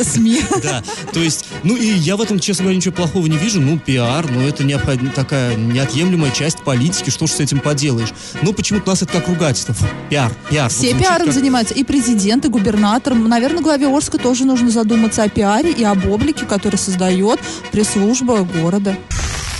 СМИ. 0.03 0.41
Да, 0.63 0.84
то 1.13 1.20
есть, 1.20 1.46
ну 1.63 1.75
и 1.75 1.86
я 1.86 2.15
в 2.15 2.22
этом, 2.22 2.39
честно 2.39 2.63
говоря, 2.63 2.77
ничего 2.77 2.93
плохого 2.93 3.25
не 3.27 3.38
вижу. 3.38 3.60
Ну, 3.60 3.79
пиар, 3.79 4.29
ну 4.29 4.48
это 4.48 4.63
необходим, 4.63 5.10
такая 5.12 5.55
неотъемлемая 5.55 6.31
часть 6.31 6.60
политики, 6.60 7.10
что 7.10 7.27
ж 7.27 7.31
с 7.31 7.39
этим 7.39 7.60
поделаешь. 7.60 8.10
Ну, 8.41 8.53
почему-то 8.53 8.86
у 8.88 8.89
нас 8.89 9.01
это 9.01 9.13
как 9.13 9.27
ругательство. 9.27 9.75
Пиар, 10.10 10.31
пиар. 10.50 10.70
Все 10.70 10.93
вот 10.93 11.01
пиаром 11.01 11.25
как... 11.27 11.36
занимаются, 11.36 11.74
и 11.74 11.84
президент, 11.84 12.46
и 12.46 12.50
губернатор. 12.50 13.13
Наверное, 13.15 13.62
главе 13.62 13.88
Орска 13.88 14.17
тоже 14.17 14.46
нужно 14.46 14.70
задуматься 14.70 15.24
о 15.24 15.29
пиаре 15.29 15.72
и 15.72 15.84
об 15.84 16.05
облике, 16.08 16.46
который 16.46 16.77
создает 16.77 17.39
пресс-служба 17.72 18.43
города. 18.43 18.96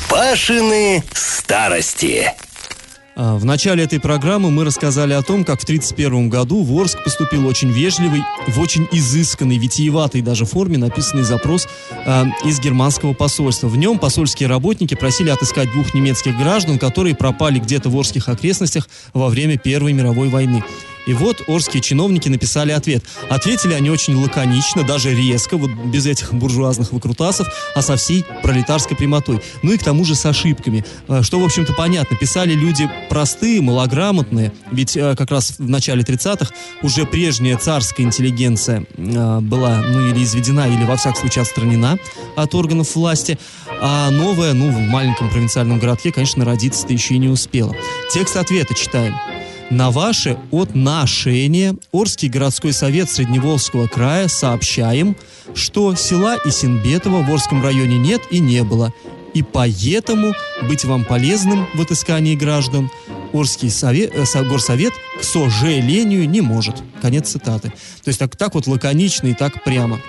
Пашины 0.10 1.04
старости. 1.14 2.32
А, 3.24 3.36
в 3.36 3.46
начале 3.46 3.84
этой 3.84 4.00
программы 4.00 4.50
мы 4.50 4.66
рассказали 4.66 5.14
о 5.14 5.22
том, 5.22 5.44
как 5.44 5.60
в 5.60 5.64
1931 5.64 6.30
году 6.30 6.64
в 6.64 6.76
Орск 6.76 7.04
поступил 7.04 7.46
очень 7.46 7.70
вежливый, 7.70 8.24
в 8.48 8.60
очень 8.60 8.88
изысканной, 8.92 9.60
витиеватой 9.60 10.24
даже 10.24 10.46
форме 10.46 10.80
написанный 10.80 11.22
запрос 11.22 11.68
э, 11.92 12.24
из 12.46 12.60
германского 12.60 13.14
посольства. 13.14 13.68
В 13.68 13.78
нем 13.78 14.00
посольские 14.00 14.50
работники 14.50 14.96
просили 14.96 15.30
отыскать 15.30 15.72
двух 15.72 15.94
немецких 15.94 16.36
граждан, 16.36 16.80
которые 16.80 17.16
пропали 17.16 17.60
где-то 17.60 17.92
в 17.92 17.96
Орских 17.96 18.28
окрестностях 18.28 18.90
во 19.14 19.30
время 19.30 19.56
Первой 19.56 19.94
мировой 19.94 20.30
войны. 20.30 20.64
И 21.06 21.14
вот 21.14 21.44
орские 21.48 21.82
чиновники 21.82 22.30
написали 22.30 22.72
ответ. 22.72 23.04
Ответили 23.30 23.74
они 23.74 23.90
очень 23.90 24.16
лаконично, 24.16 24.84
даже 24.84 25.14
резко, 25.14 25.58
вот 25.58 25.72
без 25.72 26.06
этих 26.06 26.34
буржуазных 26.34 26.92
выкрутасов, 26.92 27.48
а 27.76 27.82
со 27.82 27.96
всей 27.96 28.26
пролетарской 28.44 28.96
прямотой. 28.96 29.42
Ну 29.64 29.74
и 29.74 29.78
к 29.78 29.84
тому 29.84 30.06
же 30.06 30.16
с 30.16 30.26
ошибками. 30.26 30.86
Э, 31.08 31.22
что, 31.24 31.40
в 31.40 31.44
общем-то, 31.44 31.74
понятно. 31.74 32.16
Писали 32.18 32.54
люди 32.54 32.90
простые, 33.10 33.62
малограмотные. 33.62 34.52
Ведь 34.72 34.96
э, 34.96 35.16
как 35.16 35.32
раз 35.32 35.56
в 35.58 35.70
начале 35.70 36.04
30-х 36.04 36.54
уже 36.82 37.06
прежняя 37.06 37.58
царская 37.58 38.06
интеллигенция 38.06 38.86
э, 38.98 39.40
была, 39.40 39.78
ну, 39.78 40.08
или 40.08 40.24
изведена, 40.24 40.68
или, 40.68 40.84
во 40.86 40.98
всяком 40.98 41.22
случае, 41.22 41.44
отстранена 41.44 41.98
от 42.36 42.56
органов 42.56 42.96
власти. 42.96 43.38
А 43.82 44.10
новая, 44.12 44.54
ну, 44.54 44.70
в 44.70 44.80
маленьком 44.80 45.30
провинциальном 45.30 45.80
городке, 45.80 46.12
конечно, 46.12 46.46
родиться-то 46.46 46.94
еще 46.94 47.16
и 47.16 47.18
не 47.18 47.30
успела. 47.30 47.76
Текст 48.14 48.36
ответа 48.38 48.74
читаем. 48.74 49.16
На 49.72 49.90
ваше 49.90 50.38
отношение 50.52 51.76
Орский 51.94 52.28
городской 52.28 52.74
совет 52.74 53.10
Средневолжского 53.10 53.88
края 53.88 54.28
сообщаем, 54.28 55.16
что 55.56 55.96
села 55.96 56.36
Исинбетово 56.44 57.24
в 57.24 57.32
Орском 57.32 57.64
районе 57.64 57.98
нет 57.98 58.22
и 58.32 58.40
не 58.40 58.66
было, 58.66 58.94
и 59.34 59.42
поэтому 59.42 60.34
быть 60.68 60.84
вам 60.84 61.06
полезным 61.06 61.68
в 61.74 61.82
отыскании 61.82 62.36
граждан 62.36 62.92
Орский 63.32 63.70
совет, 63.70 64.12
э, 64.14 64.44
горсовет, 64.44 64.92
к 65.18 65.24
сожалению, 65.24 66.30
не 66.30 66.42
может. 66.42 66.76
Конец 67.02 67.30
цитаты. 67.30 67.70
То 68.04 68.10
есть 68.10 68.20
так, 68.20 68.36
так 68.36 68.56
вот 68.56 68.68
лаконично 68.68 69.28
и 69.28 69.34
так 69.34 69.64
прямо. 69.64 70.02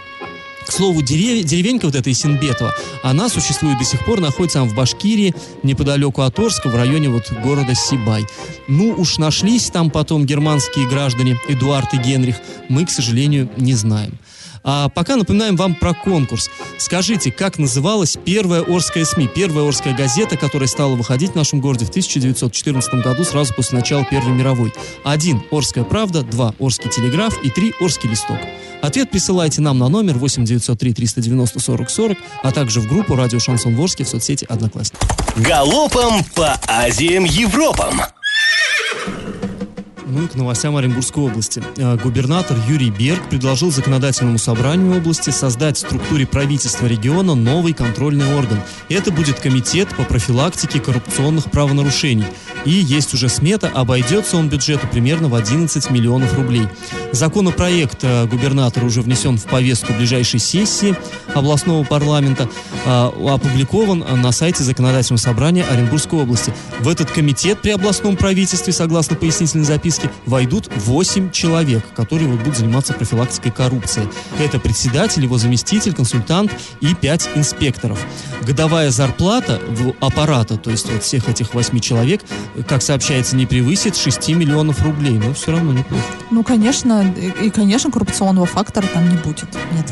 К 0.66 0.72
слову, 0.72 1.02
дерев... 1.02 1.44
деревенька 1.44 1.86
вот 1.86 1.94
эта 1.94 2.10
Исенбетова, 2.10 2.74
она 3.02 3.28
существует 3.28 3.78
до 3.78 3.84
сих 3.84 4.04
пор, 4.04 4.20
находится 4.20 4.58
там 4.58 4.68
в 4.68 4.74
Башкирии, 4.74 5.34
неподалеку 5.62 6.22
от 6.22 6.38
Орска, 6.38 6.68
в 6.68 6.76
районе 6.76 7.08
вот 7.08 7.32
города 7.42 7.74
Сибай. 7.74 8.26
Ну 8.68 8.94
уж 8.96 9.18
нашлись 9.18 9.70
там 9.70 9.90
потом 9.90 10.24
германские 10.24 10.88
граждане 10.88 11.38
Эдуард 11.48 11.92
и 11.94 11.98
Генрих, 11.98 12.36
мы, 12.68 12.86
к 12.86 12.90
сожалению, 12.90 13.50
не 13.56 13.74
знаем. 13.74 14.18
А 14.64 14.88
пока 14.88 15.16
напоминаем 15.16 15.56
вам 15.56 15.74
про 15.74 15.94
конкурс. 15.94 16.50
Скажите, 16.78 17.30
как 17.30 17.58
называлась 17.58 18.16
первая 18.24 18.62
Орская 18.62 19.04
СМИ, 19.04 19.28
первая 19.34 19.66
Орская 19.66 19.94
газета, 19.94 20.36
которая 20.36 20.68
стала 20.68 20.94
выходить 20.94 21.32
в 21.32 21.34
нашем 21.34 21.60
городе 21.60 21.84
в 21.84 21.90
1914 21.90 22.94
году, 22.94 23.24
сразу 23.24 23.54
после 23.54 23.78
начала 23.78 24.04
Первой 24.04 24.32
мировой? 24.32 24.72
Один– 25.04 25.42
Орская 25.50 25.84
правда, 25.84 26.22
два– 26.22 26.54
Орский 26.58 26.90
телеграф 26.90 27.42
и 27.42 27.50
три– 27.50 27.74
Орский 27.80 28.10
листок. 28.10 28.38
Ответ 28.82 29.10
присылайте 29.10 29.60
нам 29.60 29.78
на 29.78 29.88
номер 29.88 30.18
8 30.18 30.44
903 30.44 30.92
390 30.92 31.60
40 31.60 31.90
40, 31.90 32.18
а 32.42 32.50
также 32.50 32.80
в 32.80 32.88
группу 32.88 33.14
«Радио 33.14 33.38
Шансон 33.38 33.76
Ворске» 33.76 34.04
в 34.04 34.08
соцсети 34.08 34.44
«Одноклассники». 34.48 35.06
Галопом 35.36 36.24
по 36.34 36.58
Азиям 36.66 37.24
Европам! 37.24 38.00
Ну 40.12 40.24
и 40.24 40.28
к 40.28 40.34
новостям 40.34 40.76
Оренбургской 40.76 41.24
области. 41.24 41.62
Э, 41.78 41.96
губернатор 41.96 42.54
Юрий 42.68 42.90
Берг 42.90 43.30
предложил 43.30 43.72
законодательному 43.72 44.36
собранию 44.36 44.98
области 44.98 45.30
создать 45.30 45.78
в 45.78 45.80
структуре 45.80 46.26
правительства 46.26 46.84
региона 46.84 47.34
новый 47.34 47.72
контрольный 47.72 48.34
орган. 48.34 48.60
Это 48.90 49.10
будет 49.10 49.40
комитет 49.40 49.88
по 49.96 50.04
профилактике 50.04 50.80
коррупционных 50.80 51.50
правонарушений. 51.50 52.26
И 52.64 52.70
есть 52.70 53.12
уже 53.14 53.28
смета, 53.28 53.70
обойдется 53.74 54.36
он 54.36 54.48
бюджету 54.48 54.86
примерно 54.86 55.28
в 55.28 55.34
11 55.34 55.90
миллионов 55.90 56.34
рублей. 56.34 56.68
Законопроект 57.12 57.98
э, 58.02 58.26
губернатора 58.26 58.84
уже 58.84 59.02
внесен 59.02 59.36
в 59.36 59.44
повестку 59.44 59.92
ближайшей 59.92 60.38
сессии 60.38 60.96
областного 61.34 61.84
парламента, 61.84 62.48
э, 62.84 63.10
опубликован 63.28 64.04
на 64.20 64.32
сайте 64.32 64.62
законодательного 64.62 65.20
собрания 65.20 65.64
Оренбургской 65.64 66.20
области. 66.20 66.54
В 66.80 66.88
этот 66.88 67.10
комитет 67.10 67.60
при 67.60 67.70
областном 67.70 68.16
правительстве, 68.16 68.72
согласно 68.72 69.16
пояснительной 69.16 69.64
записке, 69.64 70.10
войдут 70.26 70.70
8 70.74 71.30
человек, 71.32 71.84
которые 71.94 72.28
вот 72.28 72.40
будут 72.40 72.56
заниматься 72.56 72.92
профилактикой 72.92 73.50
коррупции. 73.50 74.08
Это 74.38 74.58
председатель, 74.58 75.24
его 75.24 75.38
заместитель, 75.38 75.94
консультант 75.94 76.52
и 76.80 76.94
5 76.94 77.30
инспекторов. 77.34 77.98
Годовая 78.42 78.90
зарплата 78.90 79.60
в 79.68 79.94
аппарата, 80.00 80.56
то 80.56 80.70
есть 80.70 80.90
вот 80.90 81.02
всех 81.02 81.28
этих 81.28 81.54
8 81.54 81.80
человек, 81.80 82.22
как 82.68 82.82
сообщается, 82.82 83.36
не 83.36 83.46
превысит 83.46 83.96
6 83.96 84.28
миллионов 84.30 84.82
рублей, 84.82 85.18
но 85.18 85.32
все 85.34 85.52
равно 85.52 85.72
неплохо. 85.72 86.04
Ну, 86.30 86.42
конечно, 86.42 87.14
и, 87.42 87.50
конечно, 87.50 87.90
коррупционного 87.90 88.46
фактора 88.46 88.86
там 88.92 89.08
не 89.08 89.16
будет. 89.16 89.48
Нет. 89.72 89.86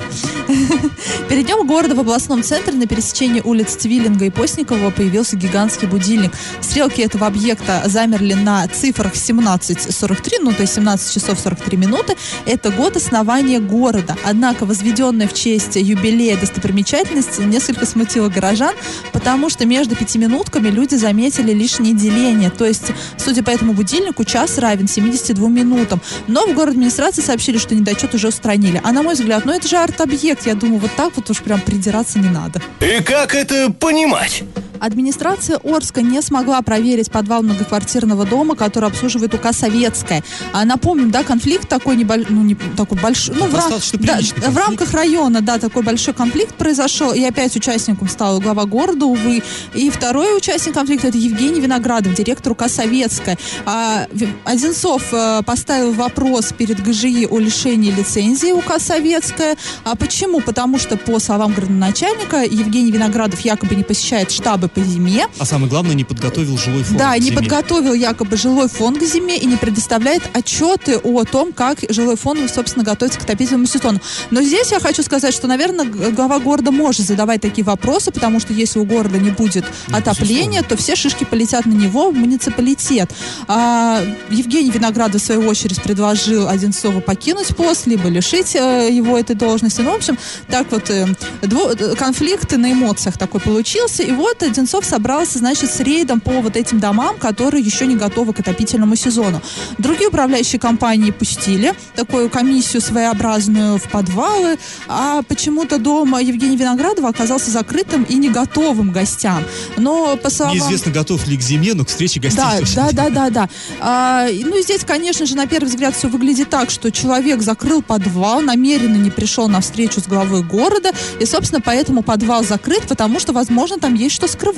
Перед 1.28 1.46
днем 1.46 1.66
города 1.66 1.94
в 1.94 2.00
областном 2.00 2.42
центре 2.42 2.74
на 2.74 2.86
пересечении 2.86 3.40
улиц 3.40 3.76
Твиллинга 3.76 4.26
и 4.26 4.30
Постникова 4.30 4.90
появился 4.90 5.36
гигантский 5.36 5.88
будильник. 5.88 6.32
Стрелки 6.60 7.00
этого 7.00 7.26
объекта 7.26 7.82
замерли 7.86 8.34
на 8.34 8.66
цифрах 8.68 9.14
17.43, 9.14 10.36
ну, 10.42 10.52
то 10.52 10.62
есть 10.62 10.74
17 10.74 11.14
часов 11.14 11.38
43 11.38 11.76
минуты. 11.76 12.16
Это 12.46 12.70
год 12.70 12.96
основания 12.96 13.60
города. 13.60 14.16
Однако 14.24 14.66
возведенная 14.66 15.28
в 15.28 15.34
честь 15.34 15.76
юбилея 15.76 16.38
достопримечательности 16.38 17.42
несколько 17.42 17.86
смутила 17.86 18.28
горожан, 18.28 18.74
потому 19.12 19.50
что 19.50 19.66
между 19.66 19.96
пятиминутками 19.96 20.68
люди 20.68 20.94
заметили 20.94 21.52
лишнее 21.52 21.94
деление. 21.94 22.49
То 22.56 22.64
есть, 22.66 22.92
судя 23.16 23.42
по 23.42 23.50
этому 23.50 23.72
будильнику, 23.72 24.24
час 24.24 24.58
равен 24.58 24.88
72 24.88 25.48
минутам. 25.48 26.00
Но 26.26 26.46
в 26.46 26.54
город 26.54 26.74
администрации 26.74 27.22
сообщили, 27.22 27.58
что 27.58 27.74
недочет 27.74 28.14
уже 28.14 28.28
устранили. 28.28 28.80
А 28.84 28.92
на 28.92 29.02
мой 29.02 29.14
взгляд, 29.14 29.44
ну 29.44 29.52
это 29.52 29.68
же 29.68 29.76
арт-объект. 29.76 30.46
Я 30.46 30.54
думаю, 30.54 30.80
вот 30.80 30.90
так 30.96 31.14
вот 31.16 31.30
уж 31.30 31.40
прям 31.40 31.60
придираться 31.60 32.18
не 32.18 32.28
надо. 32.28 32.62
И 32.80 33.02
как 33.02 33.34
это 33.34 33.72
понимать? 33.72 34.44
Администрация 34.80 35.58
Орска 35.62 36.00
не 36.00 36.22
смогла 36.22 36.62
проверить 36.62 37.10
подвал 37.10 37.42
многоквартирного 37.42 38.24
дома, 38.24 38.56
который 38.56 38.88
обслуживает 38.88 39.34
УК 39.34 39.52
«Советская». 39.52 40.24
А 40.52 40.64
напомним, 40.64 41.10
да, 41.10 41.22
конфликт 41.22 41.68
такой 41.68 41.96
небольшой, 41.96 42.34
ну, 42.34 42.42
не 42.42 42.54
такой 42.54 42.98
большой, 42.98 43.36
ну, 43.36 43.46
в, 43.46 43.54
рам... 43.54 43.70
да, 43.92 44.18
в 44.50 44.56
рамках 44.56 44.92
района, 44.92 45.42
да, 45.42 45.58
такой 45.58 45.82
большой 45.82 46.14
конфликт 46.14 46.54
произошел, 46.54 47.12
и 47.12 47.22
опять 47.22 47.54
участником 47.56 48.08
стал 48.08 48.40
глава 48.40 48.64
города, 48.64 49.04
увы. 49.04 49.42
И 49.74 49.90
второй 49.90 50.36
участник 50.36 50.74
конфликта 50.74 51.08
это 51.08 51.18
Евгений 51.18 51.60
Виноградов, 51.60 52.14
директор 52.14 52.52
УК 52.52 52.68
«Советская». 52.68 53.36
А 53.66 54.06
Одинцов 54.44 55.12
э, 55.12 55.42
поставил 55.44 55.92
вопрос 55.92 56.54
перед 56.56 56.82
ГЖИ 56.82 57.26
о 57.26 57.38
лишении 57.38 57.90
лицензии 57.90 58.52
УК 58.52 58.78
«Советская». 58.78 59.56
А 59.84 59.94
почему? 59.94 60.40
Потому 60.40 60.78
что, 60.78 60.96
по 60.96 61.18
словам 61.18 61.52
градоначальника, 61.52 62.44
Евгений 62.44 62.90
Виноградов 62.90 63.40
якобы 63.40 63.74
не 63.74 63.82
посещает 63.82 64.30
штабы 64.30 64.69
по 64.74 64.80
зиме. 64.80 65.26
А 65.38 65.44
самое 65.44 65.68
главное, 65.68 65.94
не 65.94 66.04
подготовил 66.04 66.56
жилой 66.56 66.82
фонд 66.82 66.98
Да, 66.98 67.16
не 67.18 67.32
подготовил 67.32 67.94
якобы 67.94 68.36
жилой 68.36 68.68
фонд 68.68 68.98
к 68.98 69.02
зиме 69.02 69.36
и 69.36 69.46
не 69.46 69.56
предоставляет 69.56 70.22
отчеты 70.32 70.96
о 70.98 71.24
том, 71.24 71.52
как 71.52 71.78
жилой 71.88 72.16
фонд, 72.16 72.50
собственно, 72.50 72.84
готовится 72.84 73.18
к 73.18 73.22
отопительному 73.24 73.66
сезону. 73.66 74.00
Но 74.30 74.42
здесь 74.42 74.70
я 74.72 74.80
хочу 74.80 75.02
сказать, 75.02 75.34
что, 75.34 75.46
наверное, 75.46 75.84
глава 75.84 76.38
города 76.38 76.70
может 76.70 77.06
задавать 77.06 77.40
такие 77.40 77.64
вопросы, 77.64 78.10
потому 78.10 78.40
что 78.40 78.52
если 78.52 78.78
у 78.78 78.84
города 78.84 79.18
не 79.18 79.30
будет 79.30 79.64
Ну, 79.88 79.96
отопления, 79.96 80.62
то 80.62 80.76
все 80.76 80.96
шишки 80.96 81.24
полетят 81.24 81.66
на 81.66 81.72
него 81.72 82.10
в 82.10 82.14
муниципалитет. 82.14 83.10
А, 83.48 84.02
Евгений 84.30 84.70
Виноградов, 84.70 85.22
в 85.22 85.24
свою 85.24 85.48
очередь, 85.48 85.82
предложил 85.82 86.48
Одинцову 86.48 87.00
покинуть 87.00 87.54
пост, 87.56 87.86
либо 87.86 88.08
лишить 88.08 88.54
э, 88.54 88.88
его 88.90 89.18
этой 89.18 89.36
должности. 89.36 89.80
Ну, 89.80 89.92
в 89.92 89.96
общем, 89.96 90.18
так 90.48 90.70
вот, 90.70 90.90
э, 90.90 91.06
э, 91.42 91.94
конфликт 91.96 92.56
на 92.56 92.72
эмоциях 92.72 93.18
такой 93.18 93.40
получился. 93.40 94.02
И 94.02 94.12
вот 94.12 94.42
Одинцов 94.42 94.59
собрался, 94.66 95.38
значит, 95.38 95.70
с 95.70 95.80
рейдом 95.80 96.20
по 96.20 96.40
вот 96.40 96.56
этим 96.56 96.80
домам, 96.80 97.16
которые 97.16 97.62
еще 97.62 97.86
не 97.86 97.96
готовы 97.96 98.32
к 98.32 98.40
отопительному 98.40 98.96
сезону. 98.96 99.40
Другие 99.78 100.08
управляющие 100.08 100.60
компании 100.60 101.10
пустили 101.10 101.74
такую 101.94 102.30
комиссию 102.30 102.82
своеобразную 102.82 103.78
в 103.78 103.88
подвалы, 103.88 104.58
а 104.88 105.22
почему-то 105.22 105.78
дом 105.78 106.18
Евгения 106.18 106.56
Виноградова 106.56 107.08
оказался 107.08 107.50
закрытым 107.50 108.02
и 108.04 108.14
не 108.14 108.28
готовым 108.28 108.92
гостям. 108.92 109.44
Но 109.76 110.16
по 110.16 110.30
словам... 110.30 110.54
Неизвестно, 110.54 110.92
готов 110.92 111.26
ли 111.26 111.36
к 111.36 111.40
зиме, 111.40 111.74
но 111.74 111.84
к 111.84 111.88
встрече 111.88 112.20
гостей 112.20 112.42
Да, 112.74 112.90
да, 112.92 112.92
да, 112.92 113.10
да, 113.10 113.30
да. 113.30 113.48
А, 113.80 114.26
ну, 114.30 114.60
здесь, 114.60 114.84
конечно 114.84 115.26
же, 115.26 115.36
на 115.36 115.46
первый 115.46 115.68
взгляд 115.68 115.96
все 115.96 116.08
выглядит 116.08 116.50
так, 116.50 116.70
что 116.70 116.90
человек 116.90 117.42
закрыл 117.42 117.82
подвал, 117.82 118.40
намеренно 118.40 118.96
не 118.96 119.10
пришел 119.10 119.48
на 119.48 119.60
встречу 119.60 120.00
с 120.00 120.06
главой 120.06 120.42
города, 120.42 120.92
и, 121.18 121.24
собственно, 121.24 121.60
поэтому 121.60 122.02
подвал 122.02 122.44
закрыт, 122.44 122.82
потому 122.88 123.20
что, 123.20 123.32
возможно, 123.32 123.78
там 123.78 123.94
есть 123.94 124.14
что 124.14 124.28
скрывать. 124.28 124.49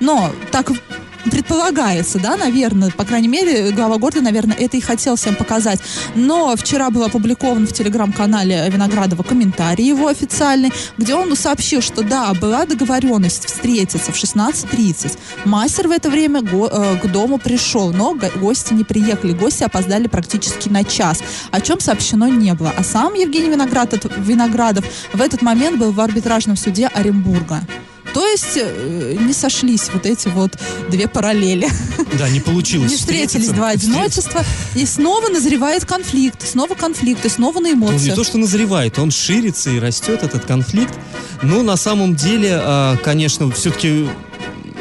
Но 0.00 0.32
так 0.50 0.70
предполагается, 1.30 2.18
да, 2.18 2.36
наверное, 2.36 2.90
по 2.90 3.04
крайней 3.04 3.28
мере, 3.28 3.70
глава 3.72 3.98
города, 3.98 4.20
наверное, 4.22 4.56
это 4.56 4.76
и 4.76 4.80
хотел 4.80 5.16
всем 5.16 5.34
показать. 5.34 5.80
Но 6.14 6.54
вчера 6.56 6.90
был 6.90 7.02
опубликован 7.02 7.66
в 7.66 7.72
телеграм-канале 7.72 8.68
Виноградова 8.70 9.22
комментарий 9.22 9.86
его 9.86 10.06
официальный, 10.08 10.72
где 10.96 11.14
он 11.14 11.34
сообщил, 11.36 11.82
что 11.82 12.02
да, 12.02 12.32
была 12.34 12.64
договоренность 12.64 13.46
встретиться 13.46 14.12
в 14.12 14.16
16.30. 14.16 15.18
Мастер 15.44 15.88
в 15.88 15.90
это 15.90 16.08
время 16.08 16.40
го- 16.40 16.68
э, 16.72 16.96
к 17.02 17.06
дому 17.10 17.38
пришел, 17.38 17.92
но 17.92 18.14
го- 18.14 18.30
гости 18.36 18.72
не 18.72 18.84
приехали. 18.84 19.32
Гости 19.32 19.64
опоздали 19.64 20.06
практически 20.06 20.68
на 20.68 20.84
час, 20.84 21.22
о 21.50 21.60
чем 21.60 21.80
сообщено 21.80 22.28
не 22.28 22.54
было. 22.54 22.72
А 22.76 22.82
сам 22.82 23.14
Евгений 23.14 23.50
Виноградов, 23.50 24.00
Виноградов 24.16 24.84
в 25.12 25.20
этот 25.20 25.42
момент 25.42 25.78
был 25.78 25.92
в 25.92 26.00
арбитражном 26.00 26.56
суде 26.56 26.86
Оренбурга. 26.86 27.60
То 28.14 28.26
есть 28.26 28.56
э, 28.56 29.16
не 29.20 29.32
сошлись 29.32 29.90
вот 29.92 30.06
эти 30.06 30.28
вот 30.28 30.56
две 30.90 31.08
параллели. 31.08 31.68
Да, 32.18 32.28
не 32.28 32.40
получилось 32.40 32.90
Не 32.90 32.96
встретились 32.96 33.48
два 33.48 33.68
одиночества, 33.68 34.42
и 34.74 34.86
снова 34.86 35.28
назревает 35.28 35.84
конфликт, 35.84 36.46
снова 36.48 36.74
конфликт, 36.74 37.24
и 37.24 37.28
снова 37.28 37.60
на 37.60 37.68
Он 37.68 37.78
Ну, 37.78 37.90
не 37.90 37.92
эмоциях. 37.92 38.16
то, 38.16 38.24
что 38.24 38.38
назревает, 38.38 38.98
он 38.98 39.10
ширится 39.10 39.70
и 39.70 39.78
растет, 39.78 40.22
этот 40.22 40.44
конфликт. 40.46 40.94
Но 41.42 41.62
на 41.62 41.76
самом 41.76 42.14
деле, 42.16 42.58
а, 42.60 42.96
конечно, 42.96 43.50
все-таки 43.52 44.08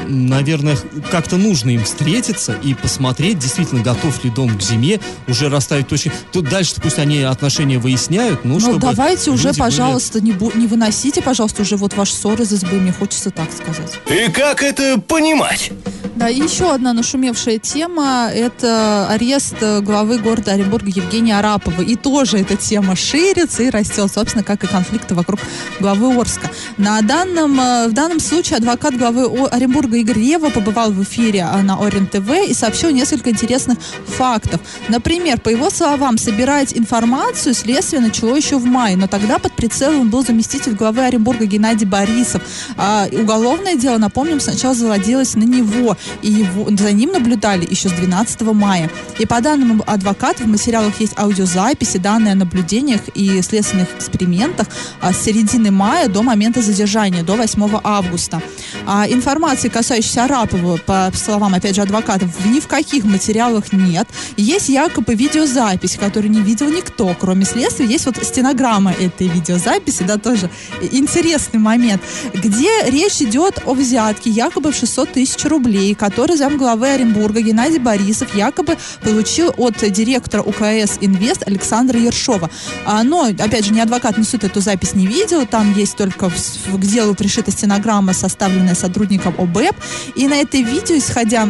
наверное, 0.07 0.77
как-то 1.11 1.37
нужно 1.37 1.71
им 1.71 1.83
встретиться 1.83 2.53
и 2.53 2.73
посмотреть, 2.73 3.39
действительно, 3.39 3.81
готов 3.83 4.23
ли 4.23 4.29
дом 4.29 4.57
к 4.57 4.61
зиме, 4.61 4.99
уже 5.27 5.49
расставить 5.49 5.87
точки. 5.87 6.11
Тут 6.31 6.49
дальше 6.49 6.75
пусть 6.81 6.99
они 6.99 7.21
отношения 7.21 7.77
выясняют, 7.77 8.45
ну, 8.45 8.55
Ну, 8.55 8.59
чтобы 8.59 8.79
давайте 8.79 9.31
уже, 9.31 9.49
люди 9.49 9.59
были- 9.59 9.69
пожалуйста, 9.69 10.21
не, 10.21 10.31
бу- 10.31 10.57
не 10.57 10.67
выносите, 10.67 11.21
пожалуйста, 11.21 11.61
уже 11.61 11.75
вот 11.77 11.95
ваш 11.95 12.11
ссор 12.11 12.41
из 12.41 12.51
избы, 12.53 12.79
мне 12.79 12.91
хочется 12.91 13.29
так 13.31 13.49
сказать. 13.51 13.99
И 14.09 14.31
как 14.31 14.63
это 14.63 14.99
понимать? 14.99 15.71
Да, 16.17 16.29
еще 16.29 16.73
одна 16.73 16.93
нашумевшая 16.93 17.59
тема– 17.59 18.31
это 18.33 19.07
арест 19.07 19.57
э, 19.61 19.81
главы 19.81 20.17
города 20.17 20.53
Оренбурга 20.53 20.89
Евгения 20.89 21.37
Арапова. 21.37 21.83
И 21.83 21.95
тоже 21.95 22.39
эта 22.39 22.55
тема 22.55 22.95
ширится 22.95 23.61
и 23.61 23.69
растет, 23.69 24.11
собственно, 24.11 24.43
как 24.43 24.63
и 24.63 24.67
конфликты 24.67 25.13
вокруг 25.13 25.39
главы 25.79 26.19
Орска. 26.19 26.49
На 26.77 26.99
данном, 27.03 27.59
э, 27.59 27.87
в 27.89 27.93
данном 27.93 28.19
случае 28.19 28.57
адвокат 28.57 28.97
главы 28.97 29.47
Оренбурга 29.49 29.97
Игорь 29.97 30.17
Рева 30.17 30.49
побывал 30.49 30.89
в 30.91 31.03
эфире 31.03 31.47
э, 31.47 31.61
на 31.61 31.79
Орен 31.79 32.07
ТВ 32.07 32.49
и 32.49 32.53
сообщил 32.55 32.89
несколько 32.89 33.29
интересных 33.29 33.77
фактов. 34.07 34.59
Например, 34.89 35.39
по 35.39 35.49
его 35.49 35.69
словам, 35.69 36.17
собирать 36.17 36.75
информацию 36.75 37.53
следствие 37.53 38.01
начало 38.01 38.35
еще 38.35 38.57
в 38.57 38.65
мае, 38.65 38.97
но 38.97 39.05
тогда 39.05 39.37
под 39.37 39.53
прицелом 39.53 40.09
был 40.09 40.25
заместитель 40.25 40.73
главы 40.73 41.01
Оренбурга 41.01 41.45
Геннадий 41.45 41.85
Борисов. 41.85 42.41
А 42.75 43.07
уголовное 43.11 43.75
дело, 43.75 43.99
напомним, 43.99 44.39
сначала 44.39 44.73
заводилось 44.73 45.35
на 45.35 45.43
него, 45.43 45.95
и 46.21 46.29
его, 46.29 46.67
за 46.69 46.91
ним 46.91 47.11
наблюдали 47.11 47.67
еще 47.69 47.89
с 47.89 47.93
12 47.93 48.41
мая. 48.53 48.89
И 49.19 49.25
по 49.25 49.41
данным 49.41 49.83
адвоката, 49.85 50.43
в 50.43 50.47
материалах 50.47 50.99
есть 50.99 51.13
аудиозаписи, 51.17 51.97
данные 51.97 52.33
о 52.33 52.35
наблюдениях 52.35 53.01
и 53.15 53.41
следственных 53.41 53.87
экспериментах 53.97 54.67
а, 55.01 55.13
с 55.13 55.21
середины 55.21 55.71
мая 55.71 56.07
до 56.07 56.21
момента 56.23 56.61
задержания, 56.61 57.23
до 57.23 57.35
8 57.35 57.79
августа. 57.83 58.41
А 58.85 59.07
информации, 59.07 59.69
касающейся 59.69 60.25
Арапова, 60.25 60.77
по 60.77 61.11
словам, 61.13 61.53
опять 61.53 61.75
же, 61.75 61.81
адвокатов, 61.81 62.29
ни 62.45 62.59
в 62.59 62.67
каких 62.67 63.03
материалах 63.03 63.71
нет. 63.73 64.07
Есть 64.37 64.69
якобы 64.69 65.15
видеозапись, 65.15 65.97
которую 65.97 66.31
не 66.31 66.41
видел 66.41 66.69
никто, 66.69 67.15
кроме 67.19 67.45
следствия. 67.45 67.85
Есть 67.85 68.05
вот 68.05 68.17
стенограмма 68.23 68.91
этой 68.91 69.27
видеозаписи, 69.27 70.03
да, 70.03 70.17
тоже 70.17 70.49
интересный 70.91 71.59
момент, 71.59 72.01
где 72.33 72.69
речь 72.85 73.21
идет 73.21 73.59
о 73.65 73.73
взятке 73.73 74.29
якобы 74.29 74.71
в 74.71 74.75
600 74.75 75.13
тысяч 75.13 75.43
рублей, 75.45 75.95
который 75.97 76.37
замглавы 76.37 76.89
Оренбурга 76.89 77.41
Геннадий 77.41 77.79
Борисов 77.79 78.35
якобы 78.35 78.77
получил 79.01 79.53
от 79.57 79.77
директора 79.91 80.41
УКС 80.41 80.97
«Инвест» 81.01 81.43
Александра 81.45 81.99
Ершова. 81.99 82.49
А, 82.85 83.03
но, 83.03 83.25
опять 83.25 83.65
же, 83.65 83.73
ни 83.73 83.79
адвокат, 83.79 84.17
ни 84.17 84.23
суд 84.23 84.43
эту 84.43 84.61
запись 84.61 84.93
не 84.93 85.07
видел. 85.07 85.45
Там 85.45 85.73
есть 85.73 85.97
только 85.97 86.29
к 86.29 86.79
делу 86.79 87.15
пришита 87.15 87.51
стенограмма, 87.51 88.13
составленная 88.13 88.75
сотрудником 88.75 89.35
ОБЭП. 89.37 89.75
И 90.15 90.27
на 90.27 90.35
этой 90.35 90.61
видео, 90.61 90.97
исходя 90.97 91.49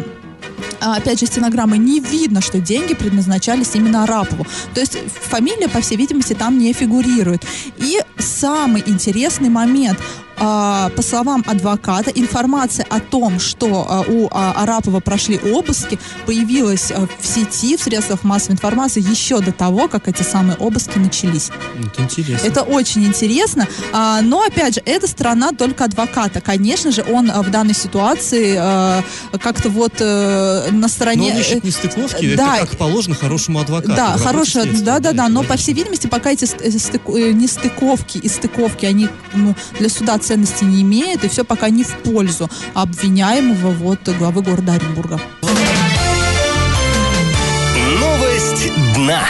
а, 0.80 0.98
опять 0.98 1.20
же, 1.20 1.26
стенограммы 1.26 1.78
не 1.78 2.00
видно, 2.00 2.42
что 2.42 2.60
деньги 2.60 2.94
предназначались 2.94 3.72
именно 3.74 4.04
Арапову. 4.04 4.46
То 4.74 4.80
есть 4.80 4.98
фамилия, 5.22 5.68
по 5.68 5.82
всей 5.82 5.98
видимости, 5.98 6.34
там 6.34 6.58
не 6.58 6.74
фигурирует. 6.74 7.44
И 7.78 8.00
самый 8.20 8.84
интересный 8.86 9.50
момент. 9.50 10.00
А, 10.40 10.90
по 10.96 11.02
словам 11.02 11.44
адвоката, 11.48 12.12
информация 12.12 12.86
о 12.90 13.00
том, 13.00 13.40
что 13.40 13.86
а, 13.90 14.02
у 14.08 14.28
а, 14.32 14.54
Арапова 14.64 15.00
прошли 15.00 15.40
обыски, 15.40 16.00
появилась 16.26 16.92
в 16.92 17.26
сети, 17.26 17.78
в 17.78 17.82
средствах 17.82 18.24
массовой 18.24 18.54
информации 18.54 19.02
еще 19.02 19.40
до 19.40 19.52
того, 19.52 19.88
как 19.88 20.08
эти 20.08 20.24
самые 20.24 20.58
обыски 20.58 20.98
начались. 20.98 21.50
Это 21.80 22.04
интересно. 22.04 22.48
Это 22.48 22.62
очень 22.62 23.06
интересно. 23.06 23.68
Но, 23.94 24.44
опять 24.44 24.76
же, 24.76 24.82
это 24.86 25.08
сторона 25.08 25.52
только 25.52 25.86
адвоката. 25.86 26.42
Конечно 26.42 26.92
же, 26.92 27.04
он 27.04 27.32
в 27.32 27.50
данной 27.50 27.74
ситуации 27.74 28.56
как-то 29.38 29.70
вот 29.70 29.94
э, 30.00 30.70
на 30.72 30.88
стороне... 30.88 31.30
Но 31.30 31.36
он 31.36 31.42
ищет 31.42 31.64
нестыковки, 31.64 32.36
да, 32.36 32.58
это 32.58 32.68
как 32.68 32.78
положено 32.78 33.16
хорошему 33.16 33.60
адвокату. 33.60 33.96
Да, 33.96 34.18
хорошая, 34.18 34.66
да-да-да, 34.66 35.30
но, 35.30 35.44
по 35.44 35.58
всей 35.58 35.74
видимости, 35.74 36.08
пока 36.08 36.32
эти 36.32 36.46
э, 36.46 37.32
нестыковки 37.32 38.18
и 38.18 38.28
стыковки, 38.28 38.86
они 38.86 39.10
ну, 39.34 39.56
для 39.80 39.90
суда 39.90 40.18
ценности 40.28 40.66
не 40.66 40.82
имеет, 40.82 41.24
и 41.24 41.30
все 41.30 41.46
пока 41.46 41.70
не 41.70 41.84
в 41.84 41.98
пользу 42.00 42.50
обвиняемого 42.74 43.72
вот 43.72 44.00
главы 44.20 44.42
города 44.42 44.74
Оренбурга. 44.74 45.22
Новость 48.00 48.72
дна. 48.94 49.24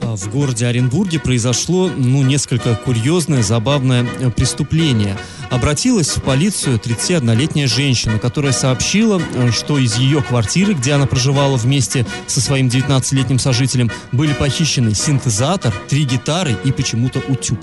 А 0.00 0.14
в 0.16 0.30
городе 0.30 0.66
Оренбурге 0.66 1.18
произошло, 1.18 1.90
ну, 1.94 2.22
несколько 2.22 2.76
курьезное, 2.76 3.42
забавное 3.42 4.06
э, 4.20 4.30
преступление. 4.30 5.18
Обратилась 5.50 6.10
в 6.10 6.22
полицию 6.22 6.78
31-летняя 6.78 7.66
женщина, 7.66 8.20
которая 8.20 8.52
сообщила, 8.52 9.20
э, 9.34 9.50
что 9.50 9.76
из 9.76 9.96
ее 9.96 10.22
квартиры, 10.22 10.74
где 10.74 10.92
она 10.92 11.06
проживала 11.06 11.56
вместе 11.56 12.06
со 12.28 12.40
своим 12.40 12.68
19-летним 12.68 13.40
сожителем, 13.40 13.90
были 14.12 14.32
похищены 14.34 14.94
синтезатор, 14.94 15.74
три 15.88 16.04
гитары 16.04 16.56
и 16.64 16.70
почему-то 16.70 17.18
утюг. 17.26 17.58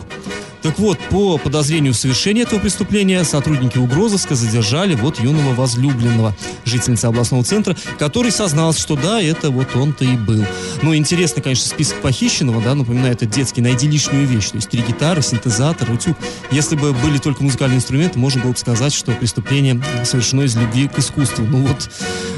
Так 0.65 0.79
вот, 0.79 0.97
по 1.11 1.37
подозрению 1.37 1.93
в 1.93 1.95
совершении 1.95 2.41
этого 2.41 2.59
преступления 2.59 3.23
сотрудники 3.23 3.77
угрозыска 3.77 4.33
задержали 4.33 4.95
вот 4.95 5.19
юного 5.19 5.53
возлюбленного, 5.53 6.35
жительницы 6.65 7.05
областного 7.05 7.43
центра, 7.43 7.77
который 7.99 8.31
сознался, 8.31 8.81
что 8.81 8.95
да, 8.95 9.21
это 9.21 9.51
вот 9.51 9.75
он-то 9.75 10.05
и 10.05 10.17
был. 10.17 10.43
Ну, 10.81 10.95
интересно, 10.95 11.43
конечно, 11.43 11.69
список 11.69 12.01
похищенного, 12.01 12.63
да, 12.63 12.73
напоминает, 12.73 13.21
это 13.21 13.27
детский, 13.27 13.61
найди 13.61 13.87
лишнюю 13.87 14.25
вещь, 14.25 14.49
то 14.49 14.55
есть 14.55 14.69
три 14.69 14.81
гитары, 14.81 15.21
синтезатор, 15.21 15.91
утюг. 15.91 16.17
Если 16.49 16.75
бы 16.75 16.93
были 16.93 17.19
только 17.19 17.43
музыкальные 17.43 17.77
инструменты, 17.77 18.17
можно 18.17 18.41
было 18.41 18.53
бы 18.53 18.57
сказать, 18.57 18.91
что 18.91 19.11
преступление 19.11 19.79
совершено 20.03 20.41
из 20.41 20.55
любви 20.55 20.87
к 20.87 20.97
искусству. 20.97 21.45
Ну 21.45 21.67
вот, 21.67 21.91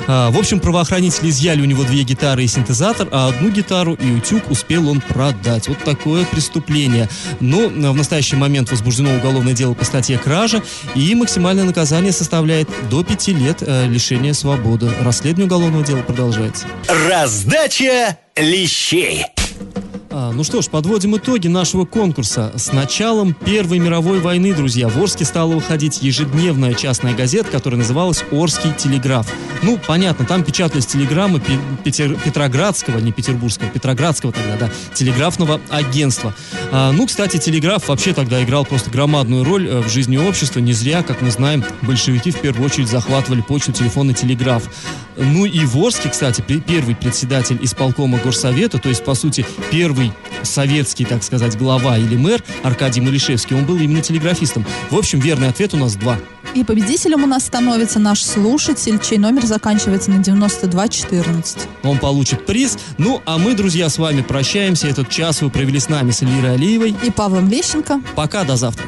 а, 0.07 0.31
в 0.31 0.37
общем, 0.37 0.59
правоохранители 0.59 1.29
изъяли 1.29 1.61
у 1.61 1.65
него 1.65 1.85
две 1.85 2.03
гитары 2.03 2.43
и 2.43 2.47
синтезатор, 2.47 3.07
а 3.11 3.29
одну 3.29 3.51
гитару 3.51 3.93
и 3.93 4.11
утюг 4.11 4.51
успел 4.51 4.89
он 4.89 4.99
продать. 4.99 5.69
Вот 5.69 5.77
такое 5.85 6.25
преступление. 6.25 7.07
Но 7.39 7.69
в 7.69 7.95
настоящее 7.95 8.16
настоящий 8.17 8.35
момент 8.35 8.71
возбуждено 8.71 9.15
уголовное 9.15 9.53
дело 9.53 9.75
по 9.75 9.85
статье 9.85 10.17
«Кража», 10.17 10.63
и 10.95 11.13
максимальное 11.13 11.65
наказание 11.65 12.11
составляет 12.11 12.67
до 12.89 13.03
пяти 13.03 13.31
лет 13.31 13.57
э, 13.61 13.85
лишения 13.87 14.33
свободы. 14.33 14.89
Расследование 15.01 15.45
уголовного 15.45 15.85
дела 15.85 16.01
продолжается. 16.01 16.65
Раздача 16.87 18.17
лещей. 18.35 19.36
А, 20.27 20.31
ну 20.33 20.43
что 20.43 20.61
ж, 20.61 20.67
подводим 20.67 21.15
итоги 21.15 21.47
нашего 21.47 21.85
конкурса. 21.85 22.51
С 22.55 22.73
началом 22.73 23.33
Первой 23.33 23.79
мировой 23.79 24.19
войны, 24.19 24.53
друзья, 24.53 24.89
в 24.89 25.01
Орске 25.01 25.23
стала 25.23 25.53
выходить 25.53 26.01
ежедневная 26.01 26.73
частная 26.73 27.13
газета, 27.13 27.49
которая 27.49 27.79
называлась 27.79 28.25
«Орский 28.31 28.73
телеграф». 28.73 29.27
Ну, 29.63 29.79
понятно, 29.87 30.25
там 30.25 30.43
печатались 30.43 30.85
телеграммы 30.85 31.41
Петер, 31.83 32.15
Петроградского, 32.15 32.99
не 32.99 33.13
Петербургского, 33.13 33.69
Петроградского 33.69 34.33
тогда, 34.33 34.57
да, 34.57 34.71
телеграфного 34.93 35.61
агентства. 35.69 36.35
А, 36.71 36.91
ну, 36.91 37.07
кстати, 37.07 37.37
телеграф 37.37 37.87
вообще 37.87 38.13
тогда 38.13 38.43
играл 38.43 38.65
просто 38.65 38.91
громадную 38.91 39.45
роль 39.45 39.67
э, 39.67 39.79
в 39.79 39.89
жизни 39.89 40.17
общества. 40.17 40.59
Не 40.59 40.73
зря, 40.73 41.03
как 41.03 41.21
мы 41.21 41.31
знаем, 41.31 41.63
большевики 41.83 42.31
в 42.31 42.39
первую 42.41 42.65
очередь 42.65 42.89
захватывали 42.89 43.41
почту, 43.41 43.71
телефон 43.71 44.11
и 44.11 44.13
телеграф. 44.13 44.63
Ну 45.15 45.45
и 45.45 45.65
в 45.65 45.77
Орске, 45.77 46.09
кстати, 46.09 46.41
первый 46.41 46.95
председатель 46.95 47.57
исполкома 47.61 48.19
горсовета, 48.19 48.77
то 48.77 48.89
есть, 48.89 49.03
по 49.03 49.15
сути, 49.15 49.45
первый 49.71 50.11
советский, 50.43 51.05
так 51.05 51.23
сказать, 51.23 51.57
глава 51.57 51.97
или 51.97 52.15
мэр 52.15 52.43
Аркадий 52.63 53.01
Малишевский, 53.01 53.55
он 53.55 53.65
был 53.65 53.77
именно 53.77 54.01
телеграфистом. 54.01 54.65
В 54.89 54.97
общем, 54.97 55.19
верный 55.19 55.49
ответ 55.49 55.73
у 55.73 55.77
нас 55.77 55.95
два. 55.95 56.17
И 56.53 56.63
победителем 56.63 57.23
у 57.23 57.27
нас 57.27 57.45
становится 57.45 57.99
наш 57.99 58.23
слушатель, 58.23 58.99
чей 58.99 59.17
номер 59.17 59.45
заканчивается 59.45 60.11
на 60.11 60.23
9214. 60.23 61.67
Он 61.83 61.99
получит 61.99 62.45
приз. 62.45 62.77
Ну, 62.97 63.21
а 63.25 63.37
мы, 63.37 63.53
друзья, 63.53 63.89
с 63.89 63.97
вами 63.97 64.21
прощаемся. 64.21 64.87
Этот 64.87 65.09
час 65.09 65.41
вы 65.41 65.49
провели 65.49 65.79
с 65.79 65.89
нами, 65.89 66.11
с 66.11 66.21
Эльвирой 66.21 66.55
Алиевой. 66.55 66.95
И 67.03 67.11
Павлом 67.11 67.49
Лещенко. 67.49 68.01
Пока, 68.15 68.43
до 68.43 68.55
завтра. 68.55 68.87